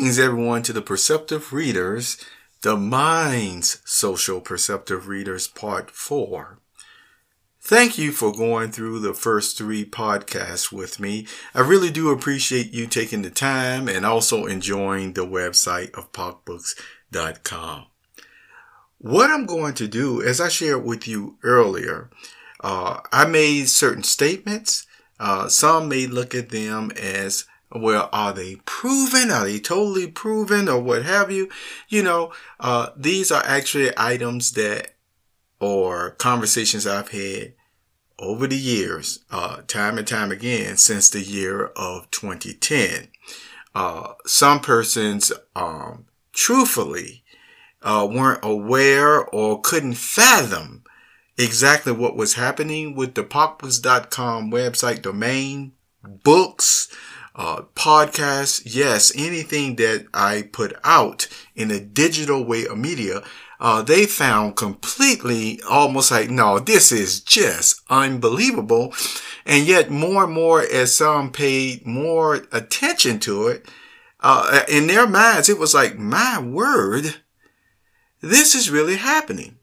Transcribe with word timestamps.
Greetings, 0.00 0.18
everyone, 0.18 0.62
to 0.62 0.72
the 0.72 0.80
Perceptive 0.80 1.52
Readers, 1.52 2.16
the 2.62 2.74
Minds 2.74 3.82
Social 3.84 4.40
Perceptive 4.40 5.08
Readers, 5.08 5.46
Part 5.46 5.90
4. 5.90 6.58
Thank 7.60 7.98
you 7.98 8.10
for 8.10 8.32
going 8.32 8.72
through 8.72 9.00
the 9.00 9.12
first 9.12 9.58
three 9.58 9.84
podcasts 9.84 10.72
with 10.72 11.00
me. 11.00 11.26
I 11.54 11.60
really 11.60 11.90
do 11.90 12.08
appreciate 12.08 12.72
you 12.72 12.86
taking 12.86 13.20
the 13.20 13.30
time 13.30 13.90
and 13.90 14.06
also 14.06 14.46
enjoying 14.46 15.12
the 15.12 15.26
website 15.26 15.92
of 15.92 16.10
POCbooks.com. 16.12 17.84
What 18.96 19.30
I'm 19.30 19.44
going 19.44 19.74
to 19.74 19.86
do, 19.86 20.22
as 20.22 20.40
I 20.40 20.48
shared 20.48 20.82
with 20.82 21.06
you 21.06 21.36
earlier, 21.42 22.08
uh, 22.60 23.00
I 23.12 23.26
made 23.26 23.68
certain 23.68 24.04
statements. 24.04 24.86
Uh, 25.20 25.48
some 25.48 25.90
may 25.90 26.06
look 26.06 26.34
at 26.34 26.48
them 26.48 26.90
as 26.92 27.44
well, 27.72 28.08
are 28.12 28.32
they 28.32 28.56
proven? 28.64 29.30
Are 29.30 29.44
they 29.44 29.60
totally 29.60 30.06
proven 30.08 30.68
or 30.68 30.80
what 30.80 31.04
have 31.04 31.30
you? 31.30 31.48
You 31.88 32.02
know, 32.02 32.32
uh, 32.58 32.90
these 32.96 33.30
are 33.30 33.44
actually 33.44 33.92
items 33.96 34.52
that 34.52 34.94
or 35.60 36.12
conversations 36.12 36.86
I've 36.86 37.10
had 37.10 37.54
over 38.18 38.46
the 38.46 38.56
years, 38.56 39.20
uh, 39.30 39.62
time 39.66 39.98
and 39.98 40.06
time 40.06 40.30
again 40.30 40.76
since 40.76 41.08
the 41.08 41.20
year 41.20 41.66
of 41.76 42.10
2010. 42.10 43.08
Uh, 43.74 44.14
some 44.26 44.60
persons, 44.60 45.32
um, 45.54 46.06
truthfully, 46.32 47.24
uh, 47.82 48.06
weren't 48.10 48.44
aware 48.44 49.24
or 49.24 49.60
couldn't 49.60 49.94
fathom 49.94 50.82
exactly 51.38 51.92
what 51.92 52.16
was 52.16 52.34
happening 52.34 52.94
with 52.94 53.14
the 53.14 53.24
POCbooks.com 53.24 54.50
website 54.50 55.00
domain, 55.00 55.72
books, 56.02 56.88
uh, 57.34 57.62
podcasts. 57.74 58.62
Yes, 58.64 59.12
anything 59.16 59.76
that 59.76 60.06
I 60.12 60.48
put 60.52 60.76
out 60.84 61.28
in 61.54 61.70
a 61.70 61.80
digital 61.80 62.44
way 62.44 62.66
of 62.66 62.78
media 62.78 63.22
uh, 63.60 63.82
they 63.82 64.06
found 64.06 64.56
completely 64.56 65.60
almost 65.68 66.10
like, 66.10 66.30
no, 66.30 66.58
this 66.58 66.90
is 66.90 67.20
just 67.20 67.82
unbelievable. 67.90 68.94
And 69.44 69.66
yet 69.66 69.90
more 69.90 70.24
and 70.24 70.32
more 70.32 70.62
as 70.62 70.96
some 70.96 71.30
paid 71.30 71.86
more 71.86 72.46
attention 72.52 73.20
to 73.20 73.48
it, 73.48 73.68
uh, 74.20 74.62
in 74.68 74.86
their 74.86 75.06
minds, 75.06 75.48
it 75.48 75.58
was 75.58 75.74
like, 75.74 75.98
my 75.98 76.40
word, 76.40 77.16
this 78.22 78.54
is 78.54 78.70
really 78.70 78.96
happening. 78.96 79.58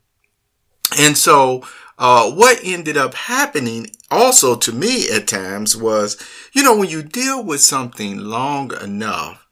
And 0.98 1.18
so, 1.18 1.64
uh, 1.98 2.32
what 2.32 2.60
ended 2.64 2.98
up 2.98 3.16
happening 3.16 3.88
also 4.10 4.56
to 4.56 4.72
me 4.72 5.10
at 5.10 5.28
times 5.28 5.76
was, 5.76 6.18
you 6.54 6.64
know, 6.64 6.78
when 6.78 6.90
you 6.90 7.04
deal 7.04 7.44
with 7.44 7.62
something 7.62 8.18
long 8.18 8.72
enough, 8.82 9.48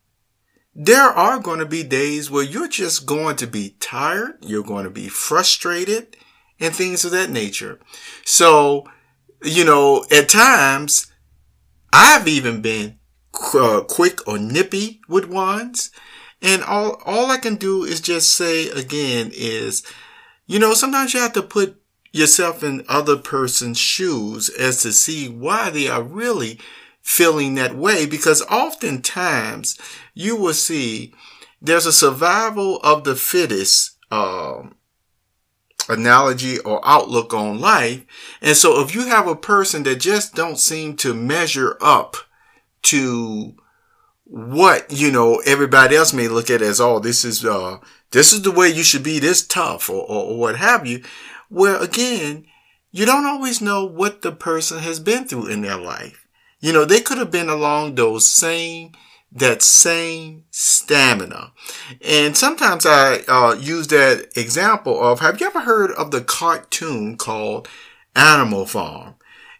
there 0.74 1.10
are 1.10 1.40
going 1.40 1.60
to 1.60 1.66
be 1.66 1.84
days 1.84 2.30
where 2.30 2.44
you're 2.44 2.68
just 2.68 3.06
going 3.06 3.38
to 3.38 3.48
be 3.48 3.76
tired. 3.80 4.38
You're 4.42 4.64
going 4.64 4.84
to 4.84 4.90
be 4.90 5.08
frustrated 5.08 6.18
and 6.60 6.76
things 6.76 7.06
of 7.06 7.12
that 7.12 7.30
nature. 7.30 7.80
So, 8.26 8.86
you 9.44 9.64
know, 9.64 10.06
at 10.12 10.30
times 10.30 11.12
I've 11.94 12.28
even 12.28 12.62
been 12.62 13.00
uh, 13.54 13.82
quick 13.88 14.28
or 14.28 14.38
nippy 14.38 15.00
with 15.08 15.26
ones. 15.26 15.92
And 16.42 16.62
all, 16.64 17.02
all 17.06 17.32
I 17.32 17.38
can 17.38 17.56
do 17.56 17.84
is 17.84 18.02
just 18.02 18.34
say 18.34 18.70
again 18.70 19.32
is, 19.34 19.84
you 20.46 20.60
know, 20.60 20.74
sometimes 20.74 21.14
you 21.14 21.22
have 21.22 21.34
to 21.34 21.42
put 21.42 21.82
yourself 22.16 22.64
in 22.64 22.86
other 22.88 23.18
person's 23.18 23.78
shoes 23.78 24.50
as 24.50 24.82
to 24.82 24.92
see 24.92 25.28
why 25.28 25.70
they 25.70 25.88
are 25.88 26.02
really 26.02 26.60
feeling 27.02 27.56
that 27.56 27.76
way 27.76 28.06
because 28.06 28.42
oftentimes 28.44 29.78
you 30.14 30.36
will 30.36 30.54
see 30.54 31.14
there's 31.62 31.86
a 31.86 31.94
survival 31.94 32.80
of 32.84 33.04
the 33.04 33.16
fittest 33.16 33.98
um, 34.12 34.76
analogy 35.90 36.58
or 36.60 36.82
outlook 36.88 37.34
on 37.34 37.60
life. 37.60 38.04
And 38.42 38.56
so 38.56 38.82
if 38.82 38.96
you 38.96 39.08
have 39.08 39.28
a 39.28 39.36
person 39.36 39.84
that 39.84 39.98
just 39.98 40.36
don't 40.36 40.58
seem 40.58 40.96
to 40.98 41.14
measure 41.14 41.78
up 41.82 42.16
to 42.84 43.56
what, 44.24 44.92
you 44.92 45.12
know, 45.12 45.42
everybody 45.46 45.96
else 45.96 46.14
may 46.14 46.28
look 46.28 46.50
at 46.50 46.62
as, 46.62 46.80
oh, 46.80 47.00
this 47.00 47.26
is, 47.26 47.46
uh, 47.46 47.78
this 48.12 48.34
is 48.34 48.42
the 48.42 48.52
way 48.52 48.70
you 48.70 48.84
should 48.84 49.04
be 49.04 49.20
this 49.20 49.46
tough 49.46 49.90
or, 49.90 50.04
or, 50.04 50.32
or 50.32 50.38
what 50.38 50.56
have 50.56 50.88
you. 50.88 51.04
Well, 51.50 51.82
again, 51.82 52.46
you 52.92 53.06
don't 53.06 53.26
always 53.26 53.62
know 53.62 53.84
what 53.84 54.22
the 54.22 54.32
person 54.32 54.80
has 54.80 55.00
been 55.00 55.28
through 55.28 55.48
in 55.48 55.62
their 55.62 55.78
life. 55.78 56.28
You 56.62 56.72
know, 56.72 56.86
they 56.86 57.02
could 57.02 57.18
have 57.18 57.30
been 57.30 57.50
along 57.50 57.96
those 57.96 58.26
same, 58.26 58.94
that 59.32 59.62
same 59.62 60.46
stamina. 60.50 61.52
And 62.02 62.38
sometimes 62.38 62.86
I 62.86 63.18
uh, 63.28 63.56
use 63.60 63.88
that 63.88 64.30
example 64.38 64.98
of, 65.04 65.20
have 65.20 65.42
you 65.42 65.48
ever 65.48 65.62
heard 65.62 65.92
of 65.92 66.12
the 66.12 66.22
cartoon 66.22 67.18
called 67.18 67.68
Animal 68.16 68.66
Farm? 68.66 69.16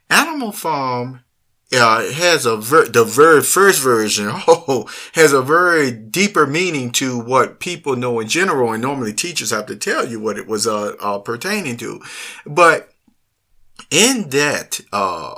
Animal 0.10 0.54
Farm 0.54 1.25
uh, 1.74 2.12
has 2.12 2.46
a 2.46 2.58
ver- 2.58 2.88
the 2.88 3.04
very 3.04 3.42
first 3.42 3.82
version 3.82 4.28
oh, 4.48 4.90
has 5.14 5.34
a 5.34 5.42
very 5.42 5.92
deeper 5.92 6.46
meaning 6.46 6.92
to 6.92 7.20
what 7.20 7.60
people 7.60 7.96
know 7.96 8.20
in 8.20 8.28
general, 8.28 8.72
and 8.72 8.82
normally 8.82 9.14
teachers 9.14 9.52
have 9.52 9.66
to 9.68 9.76
tell 9.76 10.08
you 10.08 10.20
what 10.20 10.38
it 10.38 10.48
was 10.48 10.68
uh, 10.68 10.96
uh 11.00 11.20
pertaining 11.20 11.78
to. 11.78 12.02
But 12.46 12.90
in 13.90 14.30
that 14.30 14.80
uh, 14.94 15.36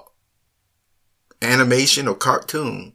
animation 1.41 2.07
or 2.07 2.15
cartoon, 2.15 2.93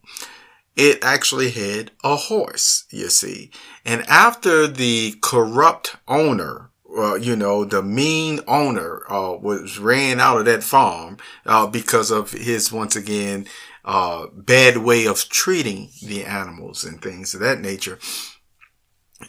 it 0.77 0.99
actually 1.03 1.51
had 1.51 1.91
a 2.03 2.17
horse, 2.17 2.85
you 2.91 3.09
see. 3.09 3.51
And 3.85 4.03
after 4.09 4.67
the 4.67 5.15
corrupt 5.21 5.97
owner, 6.09 6.72
uh, 6.97 7.15
you 7.15 7.37
know, 7.37 7.65
the 7.65 7.83
mean 7.83 8.41
owner, 8.47 9.03
uh, 9.09 9.37
was 9.37 9.79
ran 9.79 10.21
out 10.21 10.39
of 10.39 10.45
that 10.45 10.63
farm, 10.63 11.17
uh, 11.47 11.67
because 11.67 12.11
of 12.11 12.33
his, 12.33 12.73
once 12.73 12.97
again, 12.97 13.47
uh, 13.85 14.27
bad 14.33 14.79
way 14.79 15.07
of 15.07 15.29
treating 15.29 15.91
the 16.03 16.25
animals 16.25 16.85
and 16.85 17.01
things 17.01 17.35
of 17.35 17.41
that 17.41 17.61
nature. 17.61 17.99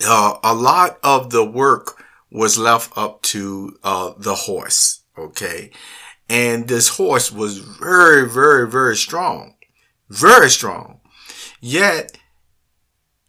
Uh, 0.06 0.38
a 0.44 0.54
lot 0.54 1.00
of 1.04 1.30
the 1.30 1.46
work 1.46 2.04
was 2.32 2.58
left 2.58 2.92
up 2.98 3.22
to, 3.22 3.78
uh, 3.84 4.14
the 4.18 4.36
horse. 4.36 5.02
Okay. 5.18 5.72
And 6.30 6.68
this 6.68 6.90
horse 6.90 7.32
was 7.32 7.60
very, 7.60 8.28
very, 8.30 8.70
very 8.70 8.96
strong. 8.96 9.56
Very 10.10 10.50
strong. 10.50 11.00
Yet 11.62 12.18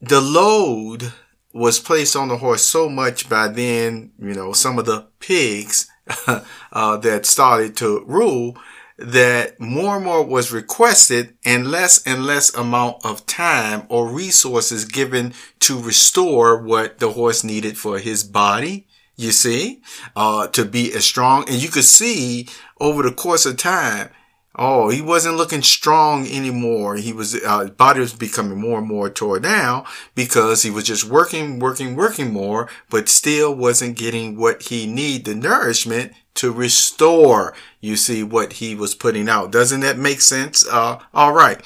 the 0.01 0.21
load 0.21 1.13
was 1.55 1.79
placed 1.79 2.17
on 2.17 2.29
the 2.29 2.39
horse 2.39 2.65
so 2.65 2.89
much 2.89 3.29
by 3.29 3.47
then, 3.47 4.11
you 4.19 4.35
know, 4.35 4.53
some 4.53 4.79
of 4.79 4.87
the 4.87 5.07
pigs 5.21 5.89
uh, 6.73 6.97
that 6.97 7.25
started 7.25 7.77
to 7.77 8.05
rule 8.07 8.59
that 8.99 9.59
more 9.59 9.97
and 9.97 10.05
more 10.05 10.25
was 10.25 10.53
requested 10.53 11.37
and 11.45 11.71
less 11.71 12.05
and 12.07 12.27
less 12.27 12.55
amount 12.55 13.05
of 13.05 13.25
time 13.27 13.87
or 13.89 14.09
resources 14.09 14.85
given 14.85 15.33
to 15.61 15.81
restore 15.81 16.61
what 16.61 16.99
the 16.99 17.13
horse 17.13 17.45
needed 17.45 17.79
for 17.79 17.99
his 17.99 18.25
body, 18.25 18.87
you 19.17 19.31
see, 19.31 19.81
uh, 20.17 20.49
to 20.49 20.65
be 20.65 20.93
as 20.93 21.05
strong. 21.05 21.49
And 21.49 21.63
you 21.63 21.69
could 21.69 21.85
see 21.85 22.49
over 22.81 23.03
the 23.03 23.13
course 23.13 23.47
of 23.47 23.57
time, 23.57 24.11
oh, 24.57 24.89
he 24.89 25.01
wasn't 25.01 25.37
looking 25.37 25.63
strong 25.63 26.27
anymore. 26.27 26.97
He 26.97 27.13
was, 27.13 27.35
uh, 27.45 27.67
body 27.67 28.01
was 28.01 28.15
becoming 28.15 28.61
more 28.61 28.79
and 28.79 28.87
more 28.87 29.11
tore 29.11 29.41
down 29.41 29.85
because 30.15 30.63
he 30.63 30.71
was 30.71 30.85
just 30.85 31.05
working, 31.05 31.59
working, 31.59 31.97
working 31.97 32.33
more, 32.33 32.69
but 32.91 33.09
still 33.09 33.55
wasn't 33.55 33.99
getting 33.99 34.37
what 34.37 34.65
he 34.65 34.87
need, 34.87 35.25
the 35.25 35.35
nourishment 35.35 36.13
to 36.35 36.53
restore, 36.53 37.55
you 37.81 37.97
see, 37.97 38.23
what 38.23 38.55
he 38.55 38.75
was 38.75 38.95
putting 38.95 39.29
out. 39.29 39.53
Doesn't 39.53 39.81
that 39.81 39.99
make 39.99 40.21
sense? 40.21 40.67
Uh, 40.67 41.01
all 41.13 41.33
right. 41.33 41.61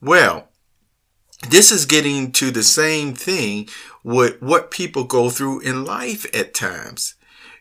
Well, 0.00 0.48
this 1.48 1.70
is 1.70 1.86
getting 1.86 2.32
to 2.32 2.50
the 2.50 2.62
same 2.62 3.14
thing 3.14 3.68
with 4.02 4.40
what 4.40 4.70
people 4.70 5.04
go 5.04 5.30
through 5.30 5.60
in 5.60 5.84
life 5.84 6.26
at 6.34 6.54
times. 6.54 7.14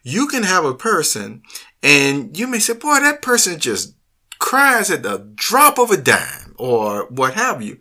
You 0.04 0.28
can 0.28 0.44
have 0.44 0.64
a 0.64 0.74
person 0.74 1.42
and 1.84 2.38
you 2.38 2.48
may 2.48 2.60
say, 2.60 2.74
boy, 2.74 3.00
that 3.00 3.22
person 3.22 3.60
just 3.60 3.94
cries 4.40 4.90
at 4.92 5.04
the 5.04 5.30
drop 5.36 5.78
of 5.78 5.92
a 5.92 5.98
dime 5.98 6.56
or 6.58 7.06
what 7.10 7.34
have 7.36 7.62
you. 7.62 7.80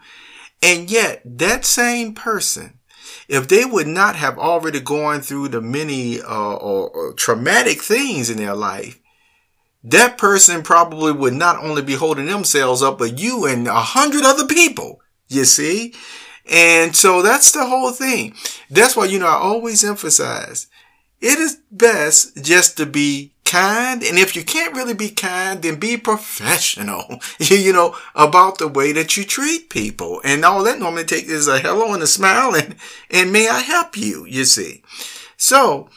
And 0.62 0.90
yet 0.90 1.22
that 1.24 1.64
same 1.64 2.14
person, 2.14 2.78
if 3.28 3.48
they 3.48 3.64
would 3.64 3.86
not 3.86 4.16
have 4.16 4.38
already 4.38 4.80
gone 4.80 5.20
through 5.20 5.48
the 5.48 5.60
many 5.60 6.20
uh, 6.20 6.54
or, 6.54 6.90
or 6.90 7.12
traumatic 7.14 7.82
things 7.82 8.30
in 8.30 8.38
their 8.38 8.54
life, 8.54 9.00
that 9.84 10.18
person 10.18 10.62
probably 10.62 11.12
would 11.12 11.34
not 11.34 11.62
only 11.62 11.82
be 11.82 11.94
holding 11.94 12.26
themselves 12.26 12.82
up, 12.82 12.98
but 12.98 13.18
you 13.18 13.46
and 13.46 13.68
a 13.68 13.80
hundred 13.80 14.24
other 14.24 14.46
people. 14.46 15.00
You 15.28 15.44
see? 15.44 15.94
And 16.48 16.94
so 16.94 17.22
that's 17.22 17.52
the 17.52 17.66
whole 17.66 17.92
thing. 17.92 18.34
That's 18.70 18.96
why, 18.96 19.06
you 19.06 19.18
know, 19.18 19.26
I 19.26 19.34
always 19.34 19.84
emphasize 19.84 20.68
it 21.20 21.38
is 21.38 21.58
best 21.70 22.42
just 22.42 22.76
to 22.76 22.86
be 22.86 23.32
kind. 23.44 24.02
And 24.02 24.18
if 24.18 24.36
you 24.36 24.44
can't 24.44 24.74
really 24.74 24.92
be 24.92 25.08
kind, 25.08 25.62
then 25.62 25.78
be 25.78 25.96
professional, 25.96 27.20
you 27.38 27.72
know, 27.72 27.96
about 28.14 28.58
the 28.58 28.68
way 28.68 28.92
that 28.92 29.16
you 29.16 29.24
treat 29.24 29.70
people. 29.70 30.20
And 30.24 30.44
all 30.44 30.62
that 30.64 30.78
normally 30.78 31.04
takes 31.04 31.28
is 31.28 31.48
a 31.48 31.58
hello 31.58 31.94
and 31.94 32.02
a 32.02 32.06
smile 32.06 32.54
and, 32.54 32.76
and 33.10 33.32
may 33.32 33.48
I 33.48 33.60
help 33.60 33.96
you, 33.96 34.26
you 34.26 34.44
see. 34.44 34.82
So 35.36 35.88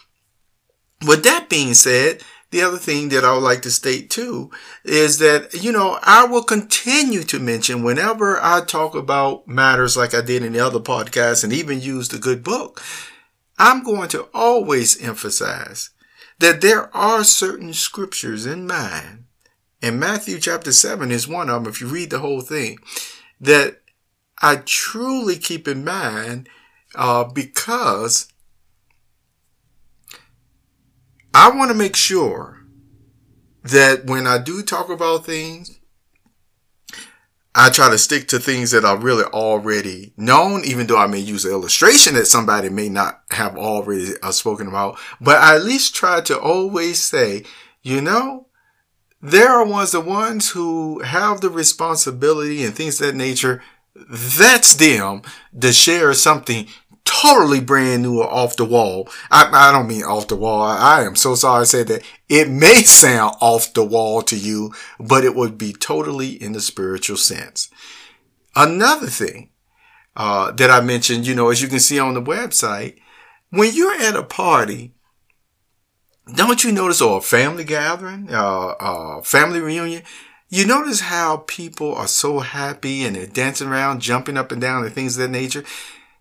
with 1.06 1.24
that 1.24 1.50
being 1.50 1.74
said, 1.74 2.22
the 2.52 2.62
other 2.64 2.78
thing 2.78 3.10
that 3.10 3.24
I 3.24 3.34
would 3.34 3.44
like 3.44 3.62
to 3.64 3.72
state 3.72 4.10
too 4.10 4.50
is 4.84 5.20
that, 5.20 5.54
you 5.54 5.72
know, 5.72 6.00
I 6.02 6.26
will 6.26 6.44
continue 6.44 7.22
to 7.24 7.40
mention 7.40 7.84
whenever 7.84 8.40
I 8.42 8.62
talk 8.62 8.96
about 8.96 9.48
matters 9.48 9.96
like 9.96 10.16
I 10.16 10.22
did 10.22 10.44
in 10.44 10.54
the 10.54 10.60
other 10.60 10.80
podcasts 10.80 11.44
and 11.44 11.54
even 11.54 11.80
use 11.80 12.10
the 12.10 12.18
good 12.18 12.44
book, 12.44 12.82
I'm 13.60 13.84
going 13.84 14.08
to 14.10 14.30
always 14.34 15.02
emphasize 15.02 15.90
that 16.40 16.62
there 16.62 16.96
are 16.96 17.26
certain 17.26 17.74
scriptures 17.74 18.46
in 18.46 18.66
mind. 18.66 19.26
And 19.82 20.00
Matthew 20.00 20.40
chapter 20.40 20.72
7 20.72 21.12
is 21.12 21.28
one 21.28 21.50
of 21.50 21.64
them, 21.64 21.72
if 21.72 21.82
you 21.82 21.88
read 21.88 22.10
the 22.10 22.20
whole 22.20 22.42
thing, 22.42 22.80
that 23.40 23.82
I 24.42 24.58
truly 24.58 25.38
keep 25.38 25.68
in 25.68 25.84
mind 25.84 26.48
uh, 26.96 27.26
because 27.26 28.32
I 31.34 31.50
want 31.50 31.72
to 31.72 31.78
make 31.78 31.96
sure 31.96 32.66
that 33.64 34.06
when 34.06 34.26
I 34.26 34.38
do 34.38 34.64
talk 34.64 34.90
about 34.90 35.26
things, 35.26 35.79
I 37.62 37.70
try 37.70 37.90
to 37.90 37.98
stick 37.98 38.30
to 38.30 38.40
things 38.40 38.72
that 38.72 38.86
are 38.86 38.98
really 38.98 39.26
already 39.26 40.14
known, 40.16 40.64
even 40.64 40.88
though 40.88 40.98
I 40.98 41.08
may 41.08 41.20
use 41.20 41.44
an 41.44 41.52
illustration 41.52 42.14
that 42.14 42.26
somebody 42.26 42.70
may 42.70 42.88
not 42.88 43.22
have 43.32 43.58
already 43.58 44.14
uh, 44.24 44.32
spoken 44.32 44.68
about. 44.70 44.98
But 45.20 45.40
I 45.40 45.58
at 45.58 45.66
least 45.66 45.94
try 45.94 46.22
to 46.22 46.40
always 46.40 47.04
say, 47.04 47.44
you 47.84 48.00
know, 48.00 48.48
there 49.22 49.50
are 49.50 49.66
ones, 49.66 49.92
the 49.92 50.00
ones 50.00 50.52
who 50.52 51.02
have 51.02 51.42
the 51.42 51.50
responsibility 51.50 52.64
and 52.64 52.74
things 52.74 53.02
of 53.02 53.08
that 53.08 53.16
nature. 53.16 53.62
That's 53.94 54.76
them 54.76 55.24
to 55.60 55.74
share 55.74 56.14
something 56.14 56.68
totally 57.22 57.60
brand 57.60 58.04
new 58.04 58.20
or 58.20 58.32
off 58.32 58.56
the 58.56 58.66
wall. 58.66 59.10
I, 59.32 59.50
I 59.52 59.72
don't 59.72 59.88
mean 59.88 60.04
off 60.04 60.28
the 60.28 60.36
wall. 60.36 60.62
I, 60.62 61.00
I 61.00 61.04
am 61.04 61.16
so 61.16 61.36
sorry 61.36 61.62
I 61.62 61.66
said 61.66 61.88
that. 61.88 62.04
It 62.28 62.50
may 62.50 62.76
sound 62.84 63.36
off 63.42 63.74
the 63.74 63.84
wall 63.84 64.22
to 64.24 64.38
you, 64.38 64.74
but 65.00 65.24
it 65.24 65.36
would 65.36 65.58
be 65.58 65.74
totally 65.74 66.30
in 66.42 66.54
the 66.54 66.62
spiritual 66.62 67.18
sense. 67.18 67.70
Another 68.56 69.08
thing, 69.08 69.50
uh, 70.16 70.52
that 70.52 70.70
I 70.70 70.82
mentioned, 70.82 71.26
you 71.26 71.36
know, 71.36 71.50
as 71.50 71.62
you 71.62 71.68
can 71.68 71.80
see 71.80 72.00
on 72.00 72.14
the 72.14 72.22
website, 72.22 72.98
when 73.52 73.74
you're 73.74 73.96
at 74.02 74.16
a 74.16 74.24
party, 74.24 74.94
don't 76.36 76.64
you 76.64 76.72
notice, 76.72 77.02
or 77.02 77.20
a 77.20 77.22
family 77.22 77.64
gathering, 77.64 78.28
uh, 78.30 78.76
uh, 78.80 79.22
family 79.22 79.60
reunion, 79.60 80.04
you 80.50 80.66
notice 80.66 81.02
how 81.02 81.38
people 81.48 81.94
are 81.96 82.08
so 82.08 82.40
happy 82.40 83.04
and 83.04 83.16
they're 83.16 83.28
dancing 83.28 83.68
around, 83.68 84.02
jumping 84.02 84.38
up 84.38 84.52
and 84.52 84.60
down 84.60 84.84
and 84.84 84.94
things 84.94 85.16
of 85.18 85.22
that 85.22 85.30
nature. 85.30 85.64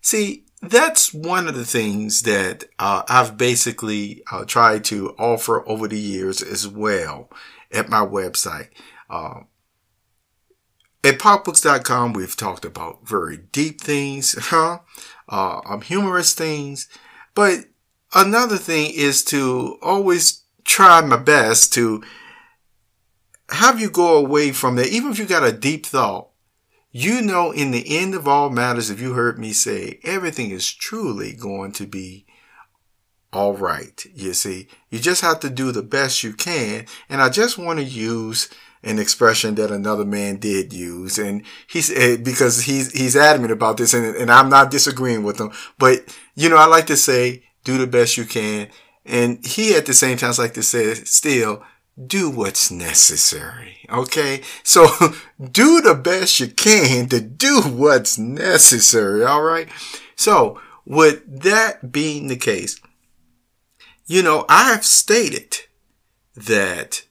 See, 0.01 0.45
that's 0.61 1.15
one 1.15 1.47
of 1.47 1.55
the 1.55 1.65
things 1.65 2.23
that 2.23 2.65
uh, 2.79 3.03
I've 3.09 3.37
basically 3.37 4.23
uh, 4.31 4.45
tried 4.45 4.85
to 4.87 5.11
offer 5.19 5.67
over 5.69 5.87
the 5.87 5.99
years 5.99 6.43
as 6.43 6.67
well 6.67 7.31
at 7.71 7.89
my 7.89 8.01
website. 8.01 8.69
Uh, 9.09 9.41
at 11.05 11.19
POCbooks.com, 11.19 12.13
we've 12.13 12.37
talked 12.37 12.65
about 12.65 13.07
very 13.07 13.39
deep 13.53 13.81
things, 13.81 14.35
huh? 14.49 14.81
Uh, 15.29 15.61
um, 15.65 15.83
humorous 15.83 16.35
things. 16.35 16.89
But 17.35 17.67
another 18.15 18.57
thing 18.57 18.93
is 18.95 19.23
to 19.27 19.79
always 19.81 20.43
try 20.65 21.01
my 21.01 21.17
best 21.17 21.73
to 21.75 22.03
have 23.51 23.81
you 23.81 23.91
go 23.91 24.17
away 24.17 24.53
from 24.53 24.77
there, 24.77 24.89
even 24.89 25.11
if 25.11 25.19
you 25.19 25.25
got 25.25 25.47
a 25.47 25.53
deep 25.53 25.87
thought, 25.87 26.28
you 26.91 27.21
know, 27.21 27.51
in 27.51 27.71
the 27.71 27.99
end 27.99 28.15
of 28.15 28.27
all 28.27 28.51
matters, 28.51 28.91
if 28.91 29.01
you 29.01 29.13
heard 29.13 29.39
me 29.39 29.53
say, 29.53 30.01
everything 30.05 30.51
is 30.51 30.73
truly 30.73 31.35
going 31.35 31.73
to 31.73 31.87
be 31.87 32.27
all 33.33 33.55
right. 33.55 34.05
You 34.15 34.33
see, 34.33 34.69
you 34.91 34.99
just 34.99 35.21
have 35.21 35.41
to 35.41 35.51
do 35.51 35.71
the 35.71 35.83
best 35.83 36.23
you 36.23 36.33
can. 36.33 36.87
And 37.09 37.21
I 37.21 37.29
just 37.29 37.59
want 37.59 37.79
to 37.79 37.85
use 37.85 38.49
an 38.83 38.99
expression 38.99 39.57
that 39.57 39.71
another 39.71 40.05
man 40.05 40.37
did 40.37 40.73
use. 40.73 41.19
And 41.19 41.43
he's, 41.69 41.91
eh, 41.91 42.17
because 42.17 42.63
he's, 42.63 42.93
he's 42.93 43.17
adamant 43.17 43.53
about 43.53 43.77
this 43.77 43.93
and, 43.93 44.17
and 44.17 44.31
I'm 44.31 44.49
not 44.49 44.71
disagreeing 44.71 45.25
with 45.25 45.39
him. 45.39 45.51
But, 45.79 46.17
you 46.35 46.49
know, 46.49 46.57
I 46.57 46.67
like 46.67 46.87
to 46.87 46.97
say, 46.97 47.45
do 47.65 47.77
the 47.77 47.87
best 47.87 48.17
you 48.17 48.25
can. 48.25 48.69
And 49.05 49.45
he 49.45 49.75
at 49.75 49.87
the 49.87 49.95
same 49.95 50.17
time 50.17 50.33
like 50.39 50.55
to 50.55 50.63
say, 50.63 50.95
still, 50.95 51.63
do 52.07 52.31
what's 52.31 52.71
necessary. 52.71 53.79
Okay. 53.91 54.43
So 54.63 54.87
do 55.41 55.81
the 55.81 55.95
best 55.95 56.41
you 56.41 56.49
can 56.49 57.09
to 57.09 57.21
do 57.21 57.63
what's 57.63 58.19
necessary. 58.19 59.25
All 59.25 59.43
right. 59.43 59.69
So 60.17 60.61
with 60.85 61.43
that 61.43 61.93
being 61.93 62.29
the 62.29 62.37
case, 62.37 62.81
you 64.07 64.23
know, 64.23 64.45
I've 64.49 64.85
stated 64.85 65.59
that, 66.35 67.05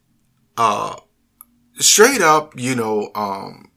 uh, 0.57 0.95
straight 1.77 2.21
up, 2.21 2.53
you 2.57 2.75
know, 2.75 3.11
um, 3.13 3.69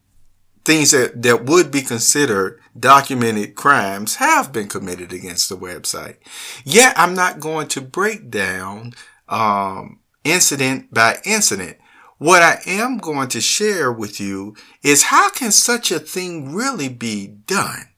things 0.65 0.93
that, 0.93 1.23
that 1.23 1.45
would 1.45 1.71
be 1.71 1.83
considered 1.83 2.61
documented 2.79 3.55
crimes 3.55 4.17
have 4.17 4.53
been 4.53 4.69
committed 4.69 5.13
against 5.13 5.49
the 5.49 5.57
website. 5.57 6.17
Yet 6.65 6.95
I'm 6.97 7.15
not 7.15 7.41
going 7.41 7.69
to 7.69 7.81
break 7.81 8.31
down, 8.31 8.95
um, 9.29 10.01
incident 10.25 10.93
by 10.93 11.19
incident. 11.25 11.79
What 12.19 12.43
I 12.43 12.61
am 12.67 12.99
going 12.99 13.29
to 13.29 13.41
share 13.41 13.91
with 13.91 14.21
you 14.21 14.55
is 14.83 15.05
how 15.05 15.31
can 15.31 15.53
such 15.53 15.91
a 15.91 15.99
thing 15.99 16.53
really 16.53 16.89
be 16.89 17.27
done? 17.27 17.89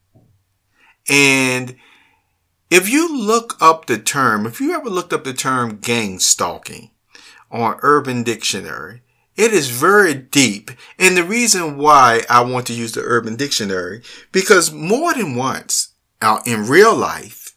And 1.09 1.77
if 2.71 2.89
you 2.89 3.15
look 3.15 3.57
up 3.61 3.87
the 3.87 3.99
term, 3.99 4.47
if 4.47 4.61
you 4.61 4.73
ever 4.75 4.89
looked 4.89 5.13
up 5.13 5.25
the 5.25 5.35
term 5.35 5.79
gang 5.79 6.21
stalking 6.21 6.91
on 7.51 7.79
Urban 7.83 8.23
Dictionary, 8.23 9.03
it 9.37 9.53
is 9.53 9.71
very 9.71 10.15
deep. 10.15 10.71
And 10.99 11.17
the 11.17 11.25
reason 11.25 11.77
why 11.77 12.23
I 12.31 12.43
want 12.43 12.67
to 12.69 12.75
use 12.75 12.93
the 12.93 13.03
Urban 13.03 13.37
Dictionary, 13.37 14.03
because 14.31 14.73
more 14.73 15.15
than 15.15 15.35
once 15.35 15.89
uh, 16.21 16.41
in 16.47 16.69
real 16.69 16.95
life 16.95 17.57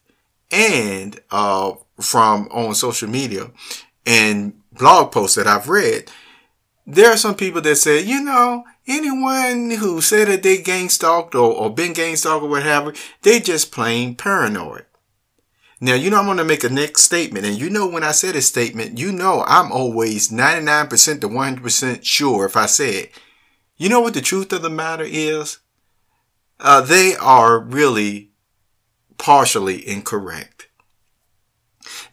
and 0.52 1.20
uh, 1.32 1.74
from 2.00 2.48
on 2.52 2.76
social 2.76 3.10
media, 3.10 3.52
and 4.06 4.62
blog 4.72 5.12
posts 5.12 5.36
that 5.36 5.48
I've 5.48 5.70
read, 5.70 6.12
there 6.86 7.12
are 7.12 7.18
some 7.18 7.36
people 7.36 7.62
that 7.62 7.76
say, 7.78 8.02
you 8.02 8.22
know, 8.22 8.64
anyone 8.88 9.72
who 9.72 10.02
said 10.02 10.28
that 10.28 10.44
they 10.44 10.62
gang 10.62 10.90
stalked 10.90 11.34
or, 11.34 11.52
or 11.52 11.74
been 11.74 11.94
gang 11.94 12.16
stalked 12.16 12.44
or 12.44 12.50
whatever, 12.50 12.94
they 13.24 13.40
just 13.40 13.72
plain 13.72 14.16
paranoid. 14.16 14.86
Now, 15.82 15.94
you 15.94 16.10
know, 16.10 16.18
I'm 16.18 16.26
going 16.26 16.38
to 16.38 16.44
make 16.44 16.64
a 16.64 16.70
next 16.70 17.04
statement. 17.04 17.46
And 17.46 17.60
you 17.60 17.70
know, 17.70 17.88
when 17.88 18.04
I 18.04 18.12
say 18.12 18.32
this 18.32 18.48
statement, 18.48 18.98
you 18.98 19.12
know, 19.12 19.44
I'm 19.46 19.72
always 19.72 20.30
99% 20.30 21.22
to 21.22 21.30
100% 21.30 22.04
sure 22.04 22.46
if 22.46 22.56
I 22.56 22.66
say 22.66 22.92
it. 22.92 23.12
You 23.78 23.90
know 23.90 24.00
what 24.00 24.14
the 24.14 24.22
truth 24.22 24.54
of 24.54 24.62
the 24.62 24.70
matter 24.70 25.04
is? 25.06 25.60
Uh, 26.60 26.80
they 26.80 27.16
are 27.18 27.60
really 27.60 28.32
partially 29.18 29.86
incorrect. 29.86 30.55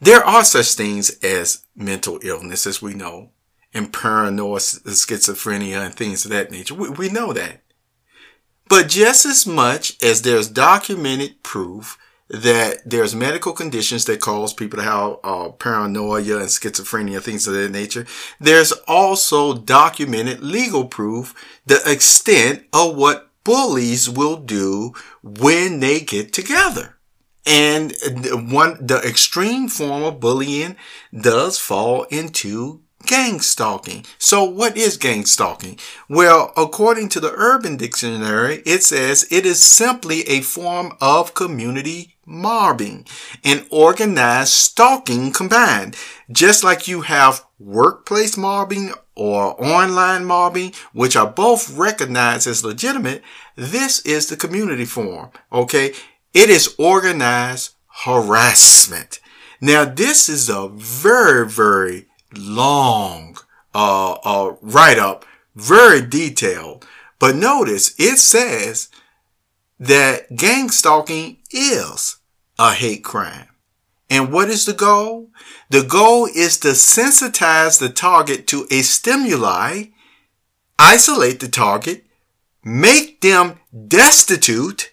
There 0.03 0.25
are 0.25 0.43
such 0.43 0.73
things 0.73 1.11
as 1.23 1.65
mental 1.77 2.19
illness, 2.23 2.67
as 2.67 2.81
we 2.81 2.93
know, 2.93 3.29
and 3.73 3.93
paranoia, 3.93 4.59
schizophrenia, 4.59 5.85
and 5.85 5.95
things 5.95 6.25
of 6.25 6.31
that 6.31 6.51
nature. 6.51 6.73
We, 6.73 6.89
we 6.89 7.07
know 7.07 7.31
that. 7.31 7.61
But 8.67 8.89
just 8.89 9.25
as 9.25 9.47
much 9.47 10.03
as 10.03 10.21
there's 10.21 10.49
documented 10.49 11.41
proof 11.41 11.97
that 12.27 12.79
there's 12.85 13.15
medical 13.15 13.53
conditions 13.53 14.03
that 14.05 14.19
cause 14.19 14.53
people 14.53 14.77
to 14.79 14.83
have 14.83 15.17
uh, 15.23 15.49
paranoia 15.51 16.37
and 16.37 16.47
schizophrenia, 16.49 17.21
things 17.21 17.47
of 17.47 17.53
that 17.53 17.71
nature. 17.71 18.05
There's 18.41 18.73
also 18.85 19.53
documented 19.53 20.41
legal 20.41 20.85
proof 20.85 21.33
the 21.65 21.81
extent 21.89 22.65
of 22.73 22.97
what 22.97 23.29
bullies 23.45 24.09
will 24.09 24.37
do 24.37 24.93
when 25.21 25.79
they 25.79 26.01
get 26.01 26.33
together. 26.33 26.97
And 27.45 27.93
one, 28.51 28.85
the 28.85 29.01
extreme 29.05 29.67
form 29.67 30.03
of 30.03 30.19
bullying 30.19 30.77
does 31.13 31.59
fall 31.59 32.03
into 32.03 32.81
gang 33.05 33.41
stalking. 33.41 34.05
So 34.17 34.43
what 34.43 34.77
is 34.77 34.97
gang 34.97 35.25
stalking? 35.25 35.77
Well, 36.07 36.53
according 36.55 37.09
to 37.09 37.19
the 37.19 37.33
Urban 37.33 37.77
Dictionary, 37.77 38.63
it 38.65 38.83
says 38.83 39.27
it 39.29 39.45
is 39.45 39.61
simply 39.61 40.21
a 40.21 40.41
form 40.41 40.93
of 41.01 41.33
community 41.33 42.15
mobbing 42.25 43.05
and 43.43 43.65
organized 43.69 44.53
stalking 44.53 45.31
combined. 45.31 45.97
Just 46.31 46.63
like 46.63 46.87
you 46.87 47.01
have 47.01 47.45
workplace 47.59 48.37
mobbing 48.37 48.93
or 49.15 49.61
online 49.61 50.25
mobbing, 50.25 50.73
which 50.93 51.15
are 51.15 51.29
both 51.29 51.75
recognized 51.77 52.47
as 52.47 52.63
legitimate, 52.63 53.21
this 53.55 53.99
is 54.05 54.27
the 54.27 54.37
community 54.37 54.85
form. 54.85 55.29
Okay. 55.51 55.93
It 56.33 56.49
is 56.49 56.75
organized 56.77 57.75
harassment. 58.05 59.19
Now, 59.61 59.85
this 59.85 60.27
is 60.27 60.49
a 60.49 60.67
very, 60.67 61.47
very 61.47 62.07
long 62.35 63.37
uh, 63.73 64.13
uh, 64.23 64.55
write 64.61 64.99
up, 64.99 65.25
very 65.55 66.01
detailed. 66.01 66.85
But 67.19 67.35
notice 67.35 67.95
it 67.97 68.17
says 68.17 68.89
that 69.79 70.35
gang 70.35 70.69
stalking 70.69 71.37
is 71.51 72.17
a 72.59 72.73
hate 72.73 73.03
crime. 73.03 73.47
And 74.09 74.31
what 74.31 74.49
is 74.49 74.65
the 74.65 74.73
goal? 74.73 75.29
The 75.69 75.83
goal 75.83 76.27
is 76.27 76.57
to 76.59 76.69
sensitize 76.69 77.79
the 77.79 77.89
target 77.89 78.45
to 78.47 78.67
a 78.69 78.81
stimuli, 78.81 79.85
isolate 80.77 81.39
the 81.39 81.47
target, 81.47 82.05
make 82.63 83.21
them 83.21 83.59
destitute. 83.87 84.92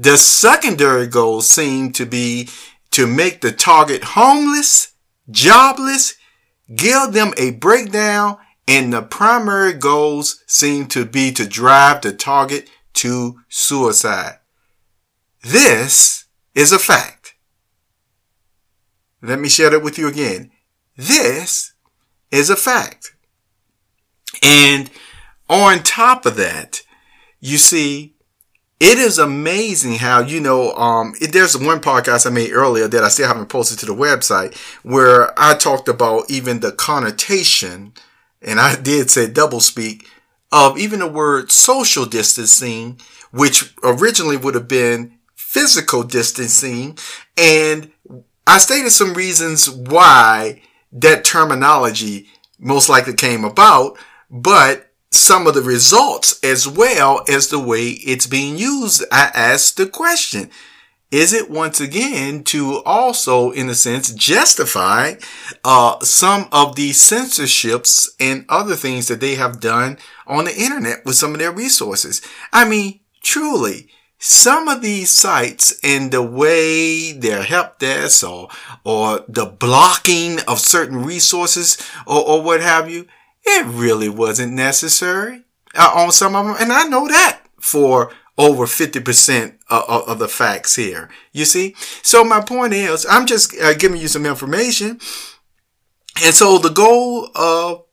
The 0.00 0.16
secondary 0.16 1.06
goals 1.06 1.46
seem 1.46 1.92
to 1.92 2.06
be 2.06 2.48
to 2.92 3.06
make 3.06 3.42
the 3.42 3.52
target 3.52 4.02
homeless, 4.02 4.94
jobless, 5.30 6.14
give 6.74 7.12
them 7.12 7.34
a 7.36 7.50
breakdown, 7.50 8.38
and 8.66 8.94
the 8.94 9.02
primary 9.02 9.74
goals 9.74 10.42
seem 10.46 10.86
to 10.86 11.04
be 11.04 11.32
to 11.32 11.46
drive 11.46 12.00
the 12.00 12.14
target 12.14 12.70
to 12.94 13.40
suicide. 13.50 14.38
This 15.42 16.24
is 16.54 16.72
a 16.72 16.78
fact. 16.78 17.34
Let 19.20 19.38
me 19.38 19.50
share 19.50 19.68
that 19.68 19.82
with 19.82 19.98
you 19.98 20.08
again. 20.08 20.50
This 20.96 21.74
is 22.30 22.48
a 22.48 22.56
fact. 22.56 23.14
And 24.42 24.88
on 25.50 25.82
top 25.82 26.24
of 26.24 26.36
that, 26.36 26.80
you 27.38 27.58
see, 27.58 28.14
it 28.80 28.96
is 28.96 29.18
amazing 29.18 29.96
how, 29.96 30.20
you 30.20 30.40
know, 30.40 30.72
um, 30.72 31.14
it, 31.20 31.32
there's 31.32 31.56
one 31.56 31.80
podcast 31.80 32.26
I 32.26 32.30
made 32.30 32.52
earlier 32.52 32.88
that 32.88 33.04
I 33.04 33.08
still 33.08 33.28
haven't 33.28 33.50
posted 33.50 33.78
to 33.80 33.86
the 33.86 33.94
website 33.94 34.56
where 34.82 35.38
I 35.38 35.54
talked 35.54 35.86
about 35.86 36.30
even 36.30 36.60
the 36.60 36.72
connotation, 36.72 37.92
and 38.40 38.58
I 38.58 38.76
did 38.80 39.10
say 39.10 39.28
double 39.28 39.60
speak, 39.60 40.08
of 40.50 40.78
even 40.78 41.00
the 41.00 41.06
word 41.06 41.52
social 41.52 42.06
distancing, 42.06 42.98
which 43.30 43.74
originally 43.84 44.38
would 44.38 44.54
have 44.54 44.66
been 44.66 45.18
physical 45.34 46.02
distancing. 46.02 46.96
And 47.36 47.92
I 48.46 48.58
stated 48.58 48.90
some 48.90 49.12
reasons 49.12 49.68
why 49.68 50.62
that 50.92 51.22
terminology 51.22 52.28
most 52.58 52.88
likely 52.88 53.12
came 53.12 53.44
about, 53.44 53.98
but 54.30 54.89
some 55.10 55.46
of 55.46 55.54
the 55.54 55.62
results 55.62 56.38
as 56.44 56.68
well 56.68 57.24
as 57.28 57.48
the 57.48 57.58
way 57.58 57.88
it's 57.88 58.26
being 58.26 58.56
used. 58.56 59.04
I 59.10 59.30
asked 59.34 59.76
the 59.76 59.86
question, 59.86 60.50
is 61.10 61.32
it 61.32 61.50
once 61.50 61.80
again 61.80 62.44
to 62.44 62.82
also, 62.84 63.50
in 63.50 63.68
a 63.68 63.74
sense, 63.74 64.12
justify 64.12 65.14
uh, 65.64 65.98
some 66.00 66.48
of 66.52 66.76
the 66.76 66.92
censorships 66.92 68.14
and 68.20 68.44
other 68.48 68.76
things 68.76 69.08
that 69.08 69.20
they 69.20 69.34
have 69.34 69.58
done 69.58 69.98
on 70.28 70.44
the 70.44 70.56
internet 70.56 71.04
with 71.04 71.16
some 71.16 71.32
of 71.32 71.40
their 71.40 71.50
resources? 71.50 72.22
I 72.52 72.68
mean, 72.68 73.00
truly, 73.22 73.88
some 74.20 74.68
of 74.68 74.82
these 74.82 75.10
sites 75.10 75.80
and 75.82 76.12
the 76.12 76.22
way 76.22 77.10
their 77.10 77.42
help 77.42 77.80
desk 77.80 78.22
or, 78.22 78.48
or 78.84 79.24
the 79.26 79.46
blocking 79.46 80.38
of 80.46 80.60
certain 80.60 81.04
resources 81.04 81.76
or, 82.06 82.24
or 82.24 82.42
what 82.42 82.60
have 82.60 82.88
you, 82.88 83.08
it 83.44 83.66
really 83.66 84.08
wasn't 84.08 84.52
necessary 84.52 85.44
uh, 85.74 85.92
on 85.94 86.12
some 86.12 86.34
of 86.34 86.46
them. 86.46 86.56
And 86.58 86.72
I 86.72 86.84
know 86.84 87.08
that 87.08 87.40
for 87.60 88.12
over 88.38 88.64
50% 88.64 89.58
of, 89.68 90.08
of, 90.08 90.18
the 90.18 90.28
facts 90.28 90.76
here. 90.76 91.10
You 91.32 91.44
see? 91.44 91.74
So 92.02 92.24
my 92.24 92.40
point 92.40 92.72
is, 92.72 93.04
I'm 93.08 93.26
just 93.26 93.54
uh, 93.60 93.74
giving 93.74 94.00
you 94.00 94.08
some 94.08 94.24
information. 94.24 94.98
And 96.24 96.34
so 96.34 96.58
the 96.58 96.70
goal 96.70 97.28
of 97.34 97.84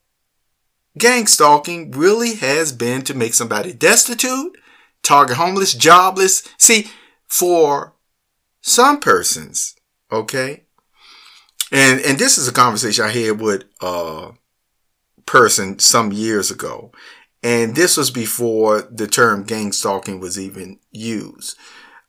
gang 0.96 1.26
stalking 1.26 1.90
really 1.92 2.34
has 2.36 2.72
been 2.72 3.02
to 3.02 3.14
make 3.14 3.34
somebody 3.34 3.72
destitute, 3.72 4.56
target 5.02 5.36
homeless, 5.36 5.74
jobless. 5.74 6.42
See, 6.58 6.88
for 7.26 7.94
some 8.60 9.00
persons, 9.00 9.76
okay, 10.10 10.64
and 11.70 12.00
and 12.00 12.18
this 12.18 12.38
is 12.38 12.48
a 12.48 12.52
conversation 12.52 13.04
I 13.04 13.10
had 13.10 13.40
with 13.40 13.64
uh 13.80 14.32
person 15.28 15.78
some 15.78 16.10
years 16.10 16.50
ago. 16.50 16.90
And 17.42 17.76
this 17.76 17.96
was 17.96 18.10
before 18.10 18.82
the 18.90 19.06
term 19.06 19.44
gang 19.44 19.72
stalking 19.72 20.20
was 20.20 20.40
even 20.40 20.80
used. 20.90 21.56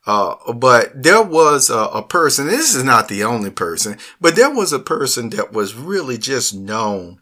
Uh, 0.06 0.52
but 0.54 0.90
there 1.00 1.22
was 1.22 1.68
a, 1.68 1.76
a, 1.78 2.02
person, 2.02 2.46
this 2.46 2.74
is 2.74 2.82
not 2.82 3.08
the 3.08 3.22
only 3.22 3.50
person, 3.50 3.98
but 4.20 4.34
there 4.34 4.50
was 4.50 4.72
a 4.72 4.78
person 4.78 5.28
that 5.30 5.52
was 5.52 5.74
really 5.74 6.16
just 6.16 6.54
known, 6.54 7.20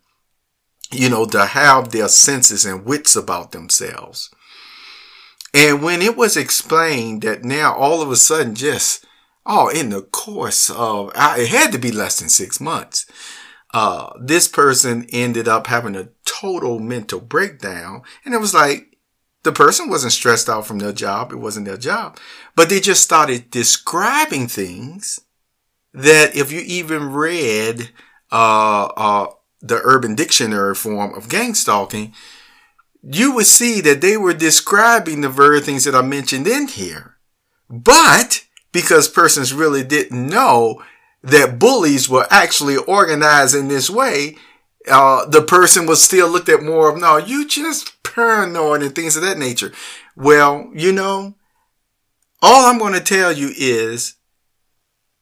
you 0.93 1.11
know, 1.11 1.27
to 1.27 1.45
have 1.45 1.91
their 1.91 2.09
senses 2.09 2.65
and 2.65 2.85
wits 2.85 3.17
about 3.17 3.51
themselves. 3.51 4.31
And 5.53 5.83
when 5.83 6.01
it 6.01 6.17
was 6.17 6.37
explained 6.37 7.23
that 7.23 7.43
now 7.43 7.75
all 7.75 8.01
of 8.01 8.13
a 8.13 8.17
sudden 8.17 8.55
just, 8.55 9.05
oh, 9.45 9.69
in 9.69 9.91
the 9.91 10.03
course 10.03 10.71
of, 10.71 11.11
it 11.17 11.49
had 11.49 11.73
to 11.73 11.79
be 11.79 11.91
less 11.91 12.21
than 12.21 12.29
six 12.29 12.61
months, 12.61 13.05
uh, 13.75 14.11
this 14.21 14.49
person 14.49 15.07
ended 15.13 15.47
up 15.49 15.67
having 15.67 15.95
a 15.95 16.09
total 16.25 16.79
mental 16.79 17.21
breakdown. 17.21 18.03
And 18.25 18.35
it 18.35 18.41
was 18.41 18.55
like, 18.55 18.97
the 19.45 19.53
person 19.53 19.89
wasn't 19.89 20.13
stressed 20.13 20.49
out 20.49 20.67
from 20.67 20.79
their 20.79 20.93
job. 20.93 21.33
It 21.33 21.37
wasn't 21.37 21.67
their 21.67 21.77
job, 21.77 22.19
but 22.57 22.69
they 22.69 22.81
just 22.81 23.03
started 23.03 23.51
describing 23.51 24.49
things 24.49 25.21
that 25.95 26.35
if 26.37 26.51
you 26.53 26.61
even 26.61 27.13
read, 27.13 27.91
uh, 28.31 28.85
uh, 28.97 29.27
the 29.61 29.81
urban 29.85 30.15
dictionary 30.15 30.75
form 30.75 31.15
of 31.15 31.29
gang 31.29 31.55
stalking, 31.55 32.13
you 33.03 33.35
would 33.35 33.47
see 33.47 33.81
that 33.81 34.01
they 34.01 34.17
were 34.17 34.35
describing 34.35 35.21
the 35.21 35.29
very 35.29 35.61
things 35.61 35.85
that 35.85 35.95
I 35.95 36.03
mentioned 36.03 36.47
in 36.47 36.69
here. 36.69 37.17
But 37.71 38.45
because 38.73 39.09
persons 39.09 39.53
really 39.53 39.85
didn't 39.85 40.27
know, 40.27 40.83
that 41.23 41.59
bullies 41.59 42.09
were 42.09 42.27
actually 42.31 42.77
organized 42.77 43.55
in 43.55 43.69
this 43.69 43.91
way, 43.91 44.37
uh, 44.91 45.27
the 45.27 45.43
person 45.43 45.87
was 45.87 46.03
still 46.03 46.29
looked 46.29 46.49
at 46.49 46.63
more 46.63 46.89
of, 46.89 46.99
no, 46.99 47.17
you 47.17 47.47
just 47.47 48.03
paranoid 48.03 48.83
and 48.83 48.95
things 48.95 49.17
of 49.17 49.23
that 49.23 49.39
nature. 49.39 49.73
Well, 50.17 50.71
you 50.75 50.93
know, 50.93 51.35
all 52.41 52.67
I'm 52.67 52.79
going 52.79 52.95
to 52.95 53.01
tell 53.01 53.33
you 53.33 53.53
is 53.57 54.15